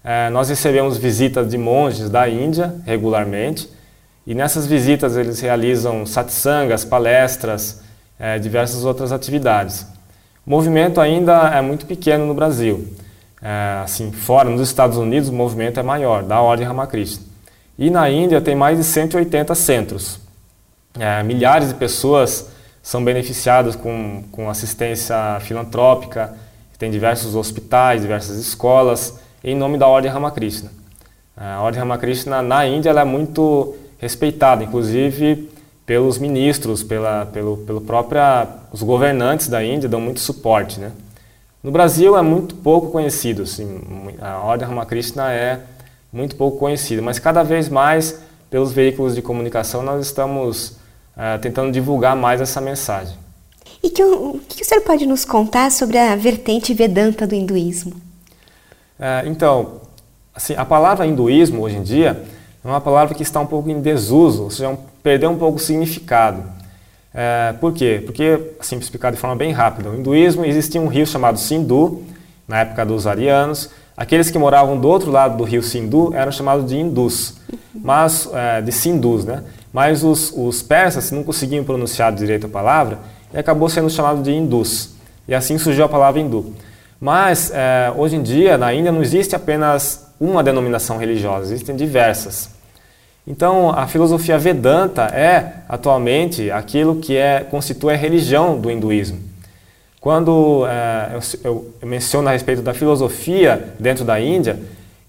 Eh, 0.03 0.31
nós 0.31 0.49
recebemos 0.49 0.97
visitas 0.97 1.47
de 1.47 1.59
monges 1.59 2.09
da 2.09 2.27
Índia 2.27 2.73
regularmente, 2.87 3.69
e 4.25 4.33
nessas 4.33 4.65
visitas 4.65 5.15
eles 5.15 5.39
realizam 5.41 6.07
satsangas, 6.07 6.83
palestras, 6.83 7.83
eh, 8.19 8.39
diversas 8.39 8.83
outras 8.83 9.11
atividades. 9.11 9.85
O 10.49 10.51
movimento 10.51 10.99
ainda 10.99 11.55
é 11.55 11.61
muito 11.61 11.85
pequeno 11.85 12.25
no 12.25 12.33
Brasil. 12.33 12.91
É, 13.39 13.81
assim, 13.83 14.11
fora, 14.11 14.49
nos 14.49 14.61
Estados 14.61 14.97
Unidos, 14.97 15.29
o 15.29 15.33
movimento 15.33 15.79
é 15.79 15.83
maior, 15.83 16.23
da 16.23 16.41
Ordem 16.41 16.65
Ramakrishna. 16.65 17.23
E 17.77 17.91
na 17.91 18.09
Índia 18.09 18.41
tem 18.41 18.55
mais 18.55 18.79
de 18.79 18.83
180 18.83 19.53
centros. 19.53 20.19
É, 20.99 21.21
milhares 21.21 21.67
de 21.67 21.75
pessoas 21.75 22.49
são 22.81 23.03
beneficiadas 23.03 23.75
com, 23.75 24.23
com 24.31 24.49
assistência 24.49 25.39
filantrópica, 25.41 26.33
tem 26.79 26.89
diversos 26.89 27.35
hospitais, 27.35 28.01
diversas 28.01 28.39
escolas, 28.39 29.19
em 29.43 29.55
nome 29.55 29.77
da 29.77 29.85
Ordem 29.85 30.09
Ramakrishna. 30.09 30.71
É, 31.39 31.45
a 31.45 31.61
Ordem 31.61 31.79
Ramakrishna 31.79 32.41
na 32.41 32.65
Índia 32.65 32.89
é 32.89 33.05
muito 33.05 33.75
respeitada, 33.99 34.63
inclusive 34.63 35.48
pelos 35.89 36.19
ministros, 36.19 36.83
pela, 36.83 37.25
pelo, 37.25 37.57
pelo 37.57 37.81
própria, 37.81 38.47
os 38.71 38.83
governantes 38.83 39.47
da 39.47 39.63
Índia 39.63 39.89
dão 39.89 39.99
muito 39.99 40.19
suporte, 40.19 40.79
né? 40.79 40.91
No 41.63 41.71
Brasil 41.71 42.15
é 42.15 42.21
muito 42.21 42.53
pouco 42.53 42.91
conhecido, 42.91 43.41
assim, 43.41 43.81
a 44.21 44.37
Ordem 44.37 44.67
Ramakrishna 44.67 45.33
é 45.33 45.59
muito 46.13 46.35
pouco 46.35 46.59
conhecida, 46.59 47.01
mas 47.01 47.17
cada 47.17 47.41
vez 47.41 47.69
mais 47.69 48.19
pelos 48.51 48.71
veículos 48.71 49.15
de 49.15 49.23
comunicação 49.23 49.81
nós 49.81 50.05
estamos 50.05 50.77
uh, 51.17 51.39
tentando 51.41 51.71
divulgar 51.71 52.15
mais 52.15 52.39
essa 52.39 52.61
mensagem. 52.61 53.17
E 53.81 53.89
que, 53.89 54.03
o 54.03 54.39
que 54.47 54.61
o 54.61 54.65
senhor 54.65 54.81
pode 54.81 55.07
nos 55.07 55.25
contar 55.25 55.71
sobre 55.71 55.97
a 55.97 56.15
vertente 56.15 56.71
Vedanta 56.71 57.25
do 57.25 57.33
hinduísmo? 57.33 57.93
Uh, 58.99 59.25
então, 59.25 59.81
assim, 60.35 60.53
a 60.55 60.65
palavra 60.65 61.07
hinduísmo 61.07 61.63
hoje 61.63 61.77
em 61.77 61.81
dia 61.81 62.23
é 62.69 62.75
uma 62.75 62.81
palavra 62.81 63.15
que 63.15 63.23
está 63.23 63.39
um 63.39 63.45
pouco 63.45 63.69
em 63.69 63.81
desuso, 63.81 64.43
ou 64.43 64.51
seja, 64.51 64.77
perdeu 65.01 65.29
um 65.29 65.37
pouco 65.37 65.57
o 65.57 65.59
significado. 65.59 66.43
É, 67.13 67.53
por 67.59 67.73
quê? 67.73 68.01
Porque, 68.05 68.53
assim, 68.59 68.75
para 68.75 68.83
explicar 68.83 69.11
de 69.11 69.17
forma 69.17 69.35
bem 69.35 69.51
rápida, 69.51 69.89
no 69.89 69.99
hinduísmo 69.99 70.45
existia 70.45 70.79
um 70.79 70.87
rio 70.87 71.05
chamado 71.07 71.39
Sindhu, 71.39 72.03
na 72.47 72.61
época 72.61 72.85
dos 72.85 73.05
arianos. 73.05 73.69
Aqueles 73.95 74.31
que 74.31 74.39
moravam 74.39 74.79
do 74.79 74.87
outro 74.87 75.11
lado 75.11 75.37
do 75.37 75.43
rio 75.43 75.61
Sindhu 75.61 76.13
eram 76.13 76.31
chamados 76.31 76.65
de 76.65 76.77
hindus, 76.77 77.35
mas, 77.75 78.29
é, 78.33 78.61
de 78.61 78.71
sindus, 78.71 79.25
né? 79.25 79.43
Mas 79.71 80.03
os, 80.03 80.33
os 80.35 80.61
persas 80.63 81.11
não 81.11 81.23
conseguiam 81.23 81.63
pronunciar 81.63 82.11
direito 82.11 82.47
a 82.47 82.49
palavra 82.49 82.99
e 83.33 83.37
acabou 83.37 83.69
sendo 83.69 83.89
chamado 83.89 84.23
de 84.23 84.31
hindus. 84.31 84.91
E 85.27 85.35
assim 85.35 85.57
surgiu 85.57 85.85
a 85.85 85.89
palavra 85.89 86.19
hindu. 86.19 86.55
Mas, 86.99 87.51
é, 87.53 87.93
hoje 87.95 88.15
em 88.15 88.23
dia, 88.23 88.57
na 88.57 88.73
Índia 88.73 88.91
não 88.91 89.01
existe 89.01 89.35
apenas 89.35 90.07
uma 90.19 90.43
denominação 90.43 90.97
religiosa, 90.97 91.53
existem 91.53 91.75
diversas. 91.75 92.49
Então, 93.27 93.69
a 93.69 93.87
filosofia 93.87 94.37
Vedanta 94.37 95.03
é 95.03 95.63
atualmente 95.67 96.49
aquilo 96.49 96.95
que 96.95 97.15
é, 97.15 97.41
constitui 97.41 97.93
a 97.93 97.97
religião 97.97 98.59
do 98.59 98.71
hinduísmo. 98.71 99.19
Quando 100.01 100.65
é, 100.65 101.17
eu, 101.43 101.73
eu, 101.81 101.87
menciono 101.87 102.29
a 102.29 102.31
respeito 102.31 102.61
da 102.61 102.73
filosofia 102.73 103.73
dentro 103.79 104.05
da 104.05 104.19
Índia, 104.19 104.57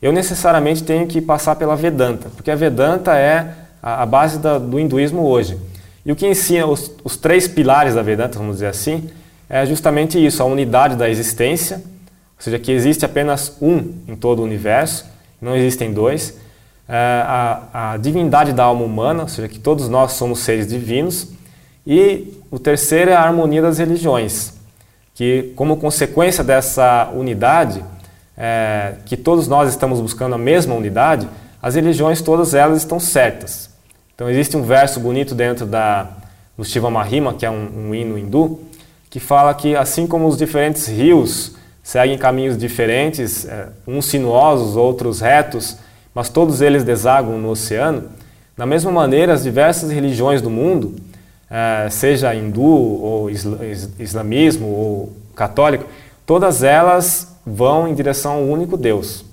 eu 0.03 0.13
necessariamente 0.13 0.83
tenho 0.83 1.07
que 1.07 1.21
passar 1.21 1.57
pela 1.57 1.77
Vedanta, 1.77 2.29
porque 2.35 2.51
a 2.51 2.57
Vedanta 2.57 3.17
é 3.17 3.55
a, 3.83 4.03
a 4.03 4.07
base 4.07 4.39
da, 4.39 4.59
do 4.59 4.81
hinduísmo 4.81 5.23
hoje. 5.23 5.57
E 6.05 6.11
o 6.11 6.17
que 6.17 6.27
ensina 6.27 6.67
os, 6.67 6.91
os 7.05 7.17
três 7.17 7.47
pilares 7.47 7.95
da 7.95 8.03
Vedanta, 8.03 8.39
vamos 8.39 8.57
dizer 8.57 8.67
assim, 8.67 9.09
é 9.49 9.65
justamente 9.65 10.25
isso: 10.25 10.43
a 10.43 10.47
unidade 10.47 10.97
da 10.97 11.09
existência, 11.09 11.77
ou 11.77 12.43
seja, 12.43 12.59
que 12.59 12.73
existe 12.73 13.05
apenas 13.05 13.57
um 13.61 13.95
em 14.09 14.17
todo 14.17 14.41
o 14.41 14.45
universo, 14.45 15.07
não 15.41 15.57
existem 15.57 15.93
dois. 15.93 16.37
É, 16.93 17.23
a, 17.25 17.93
a 17.93 17.97
divindade 17.99 18.53
da 18.53 18.65
alma 18.65 18.85
humana, 18.85 19.23
ou 19.23 19.29
seja, 19.29 19.47
que 19.47 19.61
todos 19.61 19.89
nós 19.89 20.15
somos 20.15 20.41
seres 20.41 20.67
divinos. 20.67 21.29
E 21.87 22.35
o 22.51 22.59
terceiro 22.59 23.13
é 23.13 23.15
a 23.15 23.23
harmonia 23.23 23.63
das 23.63 23.79
religiões, 23.79 24.55
que, 25.15 25.53
como 25.55 25.77
consequência 25.77 26.43
dessa 26.43 27.09
unidade, 27.15 27.85
é, 28.37 28.95
que 29.07 29.17
todos 29.17 29.47
nós 29.47 29.71
estamos 29.71 30.01
buscando 30.01 30.35
a 30.35 30.39
mesma 30.39 30.75
unidade, 30.75 31.29
as 31.63 31.77
religiões 31.77 32.21
todas 32.21 32.55
elas 32.55 32.79
estão 32.79 32.99
certas. 32.99 33.71
Então 34.13 34.29
existe 34.29 34.57
um 34.57 34.63
verso 34.63 34.99
bonito 34.99 35.33
dentro 35.33 35.67
da, 35.67 36.09
do 36.59 36.65
Shiva 36.65 36.91
Mahima, 36.91 37.35
que 37.35 37.47
é 37.47 37.51
um, 37.51 37.89
um 37.89 37.95
hino 37.95 38.19
hindu, 38.19 38.63
que 39.09 39.21
fala 39.21 39.55
que 39.55 39.77
assim 39.77 40.09
como 40.09 40.27
os 40.27 40.37
diferentes 40.37 40.89
rios 40.89 41.55
seguem 41.85 42.19
caminhos 42.19 42.59
diferentes, 42.59 43.45
é, 43.45 43.69
uns 43.87 44.07
sinuosos, 44.07 44.75
outros 44.75 45.21
retos, 45.21 45.77
mas 46.15 46.29
todos 46.29 46.61
eles 46.61 46.85
desaguam 46.85 47.39
no 47.39 47.51
oceano. 47.51 48.05
Da 48.57 48.67
mesma 48.67 48.91
maneira, 48.91 49.33
as 49.33 49.43
diversas 49.43 49.91
religiões 49.91 50.43
do 50.43 50.51
mundo, 50.51 50.97
é, 51.51 51.89
seja 51.91 52.35
hindu 52.35 52.63
ou 52.63 53.31
islamismo 53.99 54.67
ou 54.67 55.13
católico, 55.35 55.85
todas 56.27 56.63
elas 56.63 57.37
vão 57.45 57.89
em 57.89 57.95
direção 57.95 58.33
ao 58.35 58.43
único 58.43 58.77
Deus. 58.77 59.25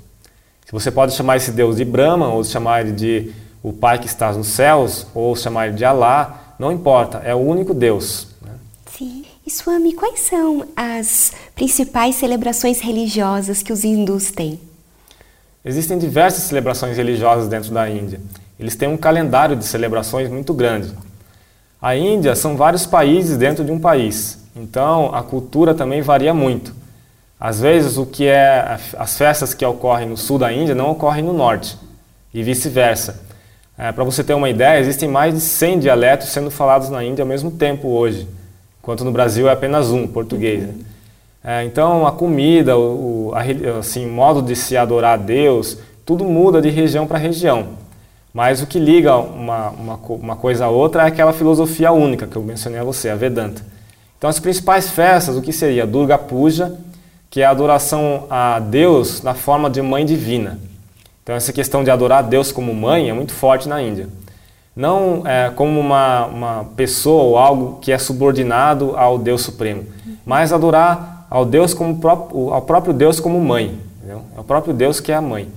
Você 0.72 0.92
pode 0.92 1.13
chamar 1.13 1.38
esse 1.38 1.52
Deus 1.52 1.78
de 1.78 1.86
Brahma, 1.86 2.28
ou 2.28 2.44
chamar 2.44 2.82
ele 2.82 2.92
de 2.92 3.32
o 3.63 3.72
Pai 3.72 4.00
que 4.00 4.08
está 4.08 4.32
nos 4.34 4.48
céus, 4.48 5.08
ou 5.13 5.36
chamar 5.36 5.68
ele 5.68 5.78
de 5.78 5.86
Alá, 5.86 6.56
não 6.60 6.72
importa, 6.72 7.22
é 7.24 7.34
o 7.34 7.38
único 7.38 7.74
Deus. 7.74 8.28
Né? 8.42 8.52
Sim. 8.86 9.26
E 9.46 9.50
Swami, 9.50 9.94
quais 9.94 10.20
são 10.22 10.66
as 10.76 11.32
principais 11.56 12.16
celebrações 12.16 12.82
religiosas 12.82 13.63
que 13.63 13.72
os 13.72 13.86
hindus 13.86 14.30
têm? 14.30 14.60
Existem 15.67 15.97
diversas 15.97 16.43
celebrações 16.43 16.95
religiosas 16.95 17.49
dentro 17.49 17.73
da 17.73 17.89
Índia. 17.89 18.21
Eles 18.58 18.77
têm 18.77 18.88
um 18.88 18.95
calendário 18.95 19.53
de 19.53 19.65
celebrações 19.65 20.30
muito 20.30 20.53
grande. 20.53 20.93
A 21.82 21.93
Índia 21.93 22.38
são 22.38 22.56
vários 22.56 22.86
países 22.86 23.36
dentro 23.36 23.65
de 23.65 23.71
um 23.73 23.77
país, 23.77 24.39
então 24.56 25.13
a 25.13 25.21
cultura 25.21 25.73
também 25.73 26.01
varia 26.01 26.34
muito. 26.34 26.73
Às 27.38 27.60
vezes, 27.60 27.97
o 27.97 28.06
que 28.06 28.25
é 28.25 28.80
as 28.97 29.17
festas 29.17 29.53
que 29.53 29.65
ocorrem 29.65 30.08
no 30.08 30.15
sul 30.15 30.39
da 30.39 30.53
Índia 30.53 30.73
não 30.73 30.91
ocorrem 30.91 31.25
no 31.25 31.34
norte 31.34 31.77
e 32.34 32.41
vice-versa. 32.41 33.19
É, 33.77 33.91
Para 33.91 34.06
você 34.06 34.23
ter 34.23 34.36
uma 34.36 34.49
ideia, 34.49 34.80
existem 34.80 35.10
mais 35.10 35.34
de 35.34 35.41
100 35.41 35.80
dialetos 35.80 36.30
sendo 36.30 36.49
falados 36.49 36.89
na 36.89 37.03
Índia 37.03 37.23
ao 37.23 37.27
mesmo 37.27 37.51
tempo 37.51 37.89
hoje, 37.89 38.25
enquanto 38.80 39.03
no 39.03 39.12
Brasil 39.12 39.49
é 39.49 39.51
apenas 39.51 39.91
um, 39.91 40.08
português. 40.08 40.63
Né? 40.63 40.73
É, 41.49 41.63
então, 41.63 42.05
a 42.05 42.12
comida, 42.12 42.77
o, 42.77 43.31
a, 43.33 43.79
assim, 43.79 44.05
o 44.05 44.12
modo 44.12 44.41
de 44.41 44.53
se 44.53 44.75
adorar 44.75 45.13
a 45.13 45.15
Deus, 45.15 45.77
tudo 46.05 46.25
muda 46.25 46.62
de 46.62 46.69
região 46.69 47.07
para 47.07 47.17
região. 47.17 47.69
Mas 48.33 48.62
o 48.62 48.67
que 48.67 48.77
liga 48.77 49.15
uma, 49.15 49.69
uma, 49.69 49.95
uma 50.10 50.36
coisa 50.36 50.65
a 50.65 50.69
outra 50.69 51.03
é 51.03 51.07
aquela 51.07 51.31
filosofia 51.31 51.89
única 51.93 52.27
que 52.27 52.36
eu 52.36 52.43
mencionei 52.43 52.81
a 52.81 52.83
você, 52.83 53.07
a 53.07 53.15
Vedanta. 53.15 53.65
Então, 54.17 54.29
as 54.29 54.41
principais 54.41 54.89
festas, 54.89 55.38
o 55.38 55.41
que 55.41 55.53
seria? 55.53 55.88
Durga 55.88 56.17
Puja, 56.17 56.75
que 57.29 57.39
é 57.39 57.45
a 57.45 57.51
adoração 57.51 58.25
a 58.29 58.60
Deus 58.60 59.21
na 59.21 59.33
forma 59.33 59.69
de 59.69 59.81
mãe 59.81 60.05
divina. 60.05 60.60
Então, 61.23 61.33
essa 61.33 61.53
questão 61.53 61.81
de 61.81 61.89
adorar 61.89 62.23
Deus 62.23 62.51
como 62.51 62.75
mãe 62.75 63.10
é 63.10 63.13
muito 63.13 63.31
forte 63.31 63.69
na 63.69 63.81
Índia. 63.81 64.10
Não 64.75 65.25
é, 65.25 65.49
como 65.55 65.79
uma, 65.79 66.25
uma 66.25 66.65
pessoa 66.75 67.23
ou 67.23 67.38
algo 67.38 67.79
que 67.79 67.93
é 67.93 67.97
subordinado 67.97 68.97
ao 68.97 69.17
Deus 69.17 69.43
Supremo, 69.43 69.86
mas 70.25 70.51
adorar 70.51 71.16
ao 71.30 71.46
Deus 71.46 71.74
como 71.74 72.00
próprio, 72.00 72.54
ao 72.54 72.62
próprio 72.62 72.94
Deus 72.94 73.20
como 73.20 73.40
mãe. 73.40 73.78
Entendeu? 73.98 74.24
É 74.36 74.40
o 74.40 74.44
próprio 74.44 74.74
Deus 74.74 75.00
que 75.00 75.12
é 75.12 75.16
a 75.16 75.22
mãe. 75.22 75.48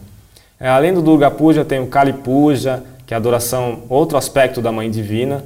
É, 0.59 0.69
além 0.69 0.93
do 0.93 1.01
Durga 1.01 1.31
Puja, 1.31 1.65
tem 1.65 1.81
o 1.81 1.87
Kali 1.87 2.13
Puja, 2.13 2.83
que 3.07 3.15
é 3.15 3.17
a 3.17 3.19
adoração, 3.19 3.81
outro 3.89 4.19
aspecto 4.19 4.61
da 4.61 4.71
Mãe 4.71 4.91
Divina. 4.91 5.45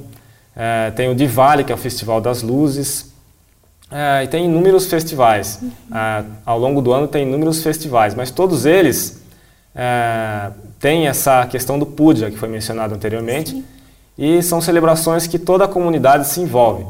É, 0.55 0.91
tem 0.91 1.09
o 1.09 1.15
Diwali, 1.15 1.63
que 1.63 1.71
é 1.71 1.75
o 1.75 1.77
Festival 1.77 2.19
das 2.19 2.41
Luzes. 2.41 3.13
É, 3.91 4.23
e 4.23 4.27
tem 4.27 4.45
inúmeros 4.45 4.87
festivais. 4.87 5.59
É, 5.93 6.23
ao 6.45 6.59
longo 6.59 6.81
do 6.81 6.91
ano 6.91 7.07
tem 7.07 7.27
inúmeros 7.27 7.61
festivais, 7.61 8.13
mas 8.15 8.31
todos 8.31 8.65
eles 8.65 9.23
é, 9.75 10.51
têm 10.79 11.07
essa 11.07 11.45
questão 11.45 11.77
do 11.77 11.85
puja, 11.85 12.31
que 12.31 12.37
foi 12.37 12.49
mencionado 12.49 12.95
anteriormente, 12.95 13.51
Sim. 13.51 13.63
e 14.17 14.41
são 14.41 14.61
celebrações 14.61 15.27
que 15.27 15.37
toda 15.37 15.65
a 15.65 15.67
comunidade 15.67 16.27
se 16.27 16.39
envolve. 16.39 16.85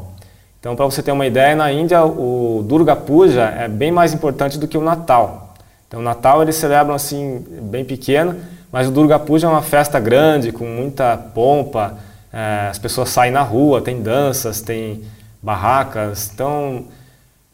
Então, 0.60 0.74
para 0.74 0.84
você 0.84 1.02
ter 1.02 1.12
uma 1.12 1.26
ideia, 1.26 1.54
na 1.54 1.70
Índia 1.70 2.04
o 2.04 2.64
Durga 2.66 2.96
Puja 2.96 3.44
é 3.44 3.68
bem 3.68 3.92
mais 3.92 4.12
importante 4.12 4.58
do 4.58 4.66
que 4.66 4.76
o 4.76 4.82
Natal. 4.82 5.54
Então, 5.86 6.00
o 6.00 6.02
Natal 6.02 6.42
eles 6.42 6.56
celebram 6.56 6.94
assim, 6.94 7.44
bem 7.62 7.84
pequeno, 7.84 8.36
mas 8.72 8.88
o 8.88 8.90
Durga 8.90 9.18
Puja 9.18 9.46
é 9.46 9.50
uma 9.50 9.62
festa 9.62 10.00
grande, 10.00 10.50
com 10.50 10.64
muita 10.64 11.16
pompa, 11.16 11.98
é, 12.32 12.68
as 12.68 12.78
pessoas 12.78 13.10
saem 13.10 13.32
na 13.32 13.42
rua, 13.42 13.80
tem 13.80 14.02
danças, 14.02 14.60
tem 14.60 15.02
barracas. 15.40 16.30
Então, 16.34 16.84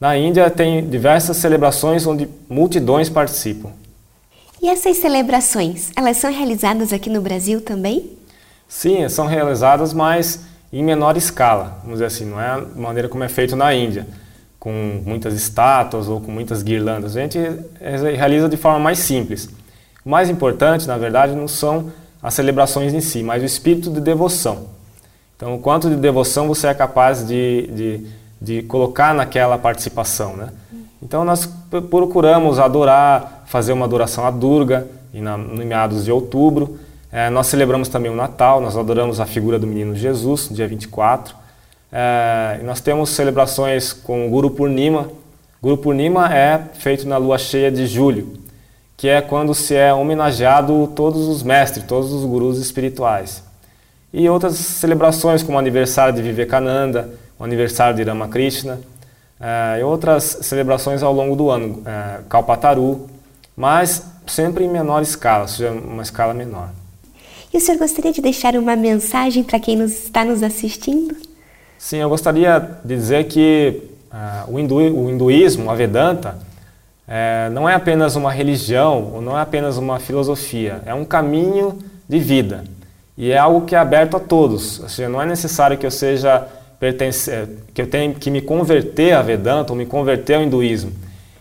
na 0.00 0.16
Índia 0.16 0.50
tem 0.50 0.88
diversas 0.88 1.36
celebrações 1.36 2.06
onde 2.06 2.28
multidões 2.48 3.08
participam. 3.08 3.70
E 4.60 4.68
essas 4.68 4.96
celebrações, 4.96 5.90
elas 5.96 6.16
são 6.16 6.32
realizadas 6.32 6.92
aqui 6.92 7.10
no 7.10 7.20
Brasil 7.20 7.60
também? 7.60 8.16
Sim, 8.68 9.08
são 9.08 9.26
realizadas, 9.26 9.92
mas 9.92 10.40
em 10.72 10.82
menor 10.82 11.16
escala, 11.16 11.78
vamos 11.82 11.94
dizer 11.94 12.06
assim, 12.06 12.24
não 12.24 12.40
é 12.40 12.46
a 12.46 12.62
maneira 12.76 13.08
como 13.08 13.22
é 13.22 13.28
feito 13.28 13.54
na 13.54 13.74
Índia, 13.74 14.06
com 14.58 15.02
muitas 15.04 15.34
estátuas 15.34 16.08
ou 16.08 16.20
com 16.20 16.30
muitas 16.30 16.62
guirlandas. 16.62 17.16
A 17.16 17.20
gente 17.20 17.38
realiza 18.16 18.48
de 18.48 18.56
forma 18.56 18.78
mais 18.78 18.98
simples. 18.98 19.50
O 20.04 20.08
mais 20.08 20.30
importante, 20.30 20.86
na 20.86 20.96
verdade, 20.96 21.34
não 21.34 21.46
são 21.46 21.92
as 22.22 22.34
celebrações 22.34 22.94
em 22.94 23.00
si, 23.00 23.22
mas 23.22 23.42
o 23.42 23.46
espírito 23.46 23.90
de 23.90 24.00
devoção. 24.00 24.68
Então, 25.36 25.54
o 25.56 25.58
quanto 25.58 25.90
de 25.90 25.96
devoção 25.96 26.46
você 26.46 26.68
é 26.68 26.74
capaz 26.74 27.26
de, 27.26 27.66
de, 27.72 28.06
de 28.40 28.62
colocar 28.62 29.12
naquela 29.12 29.58
participação, 29.58 30.36
né? 30.36 30.48
Então, 31.02 31.24
nós 31.24 31.48
procuramos 31.90 32.60
adorar, 32.60 33.42
fazer 33.46 33.72
uma 33.72 33.84
adoração 33.84 34.24
à 34.24 34.30
Durga, 34.30 34.86
e 35.12 35.20
no 35.20 35.38
meados 35.64 36.04
de 36.04 36.12
outubro. 36.12 36.78
É, 37.12 37.28
nós 37.28 37.46
celebramos 37.46 37.88
também 37.88 38.10
o 38.10 38.16
Natal, 38.16 38.60
nós 38.60 38.76
adoramos 38.76 39.20
a 39.20 39.26
figura 39.26 39.58
do 39.58 39.66
menino 39.66 39.94
Jesus, 39.94 40.48
dia 40.50 40.66
24. 40.66 41.36
É, 41.92 42.58
nós 42.64 42.80
temos 42.80 43.10
celebrações 43.10 43.92
com 43.92 44.26
o 44.26 44.30
Guru 44.30 44.50
Purnima. 44.50 45.08
Guru 45.62 45.76
Purnima 45.76 46.34
é 46.34 46.58
feito 46.74 47.06
na 47.06 47.18
lua 47.18 47.36
cheia 47.36 47.70
de 47.70 47.86
julho, 47.86 48.32
que 48.96 49.08
é 49.08 49.20
quando 49.20 49.54
se 49.54 49.76
é 49.76 49.92
homenageado 49.92 50.90
todos 50.96 51.28
os 51.28 51.42
mestres, 51.42 51.84
todos 51.84 52.12
os 52.12 52.24
gurus 52.24 52.58
espirituais 52.58 53.42
e 54.12 54.28
outras 54.28 54.56
celebrações 54.56 55.42
como 55.42 55.56
o 55.56 55.58
aniversário 55.58 56.14
de 56.14 56.20
Vivekananda, 56.20 57.08
o 57.38 57.44
aniversário 57.44 57.96
de 57.96 58.02
Ramakrishna 58.02 58.74
uh, 59.40 59.80
e 59.80 59.82
outras 59.82 60.38
celebrações 60.42 61.02
ao 61.02 61.12
longo 61.12 61.34
do 61.34 61.48
ano, 61.50 61.78
uh, 61.78 62.22
Kalpataru, 62.28 63.08
mas 63.56 64.04
sempre 64.26 64.64
em 64.64 64.68
menor 64.68 65.02
escala, 65.02 65.42
ou 65.42 65.48
seja, 65.48 65.70
uma 65.70 66.02
escala 66.02 66.34
menor. 66.34 66.68
E 67.52 67.58
o 67.58 67.60
senhor 67.60 67.78
gostaria 67.78 68.12
de 68.12 68.22
deixar 68.22 68.56
uma 68.56 68.74
mensagem 68.74 69.42
para 69.44 69.60
quem 69.60 69.76
nos, 69.76 69.92
está 70.04 70.24
nos 70.24 70.42
assistindo? 70.42 71.14
Sim, 71.78 71.98
eu 71.98 72.08
gostaria 72.08 72.58
de 72.58 72.96
dizer 72.96 73.24
que 73.24 73.82
uh, 74.10 74.52
o, 74.52 74.58
hindu, 74.58 74.76
o, 74.76 75.10
hinduísmo, 75.10 75.70
a 75.70 75.74
Vedanta, 75.74 76.38
não 77.52 77.68
é 77.68 77.74
apenas 77.74 78.16
uma 78.16 78.32
religião, 78.32 79.12
ou 79.14 79.20
não 79.20 79.36
é 79.36 79.42
apenas 79.42 79.76
uma 79.76 79.98
filosofia, 79.98 80.80
é 80.86 80.94
um 80.94 81.04
caminho 81.04 81.78
de 82.08 82.18
vida. 82.18 82.64
E 83.18 83.30
é 83.30 83.36
algo 83.36 83.66
que 83.66 83.74
é 83.74 83.78
aberto 83.78 84.16
a 84.16 84.20
todos. 84.20 84.80
Ou 84.80 84.88
seja, 84.88 85.08
não 85.08 85.20
é 85.20 85.26
necessário 85.26 85.76
que 85.76 85.84
eu 85.84 85.90
seja 85.90 86.46
pertencer, 86.80 87.48
que 87.74 87.82
eu 87.82 87.86
tenha 87.86 88.14
que 88.14 88.30
me 88.30 88.40
converter 88.40 89.12
a 89.12 89.22
Vedanta 89.22 89.72
ou 89.72 89.76
me 89.76 89.84
converter 89.84 90.34
ao 90.34 90.42
hinduísmo. 90.42 90.92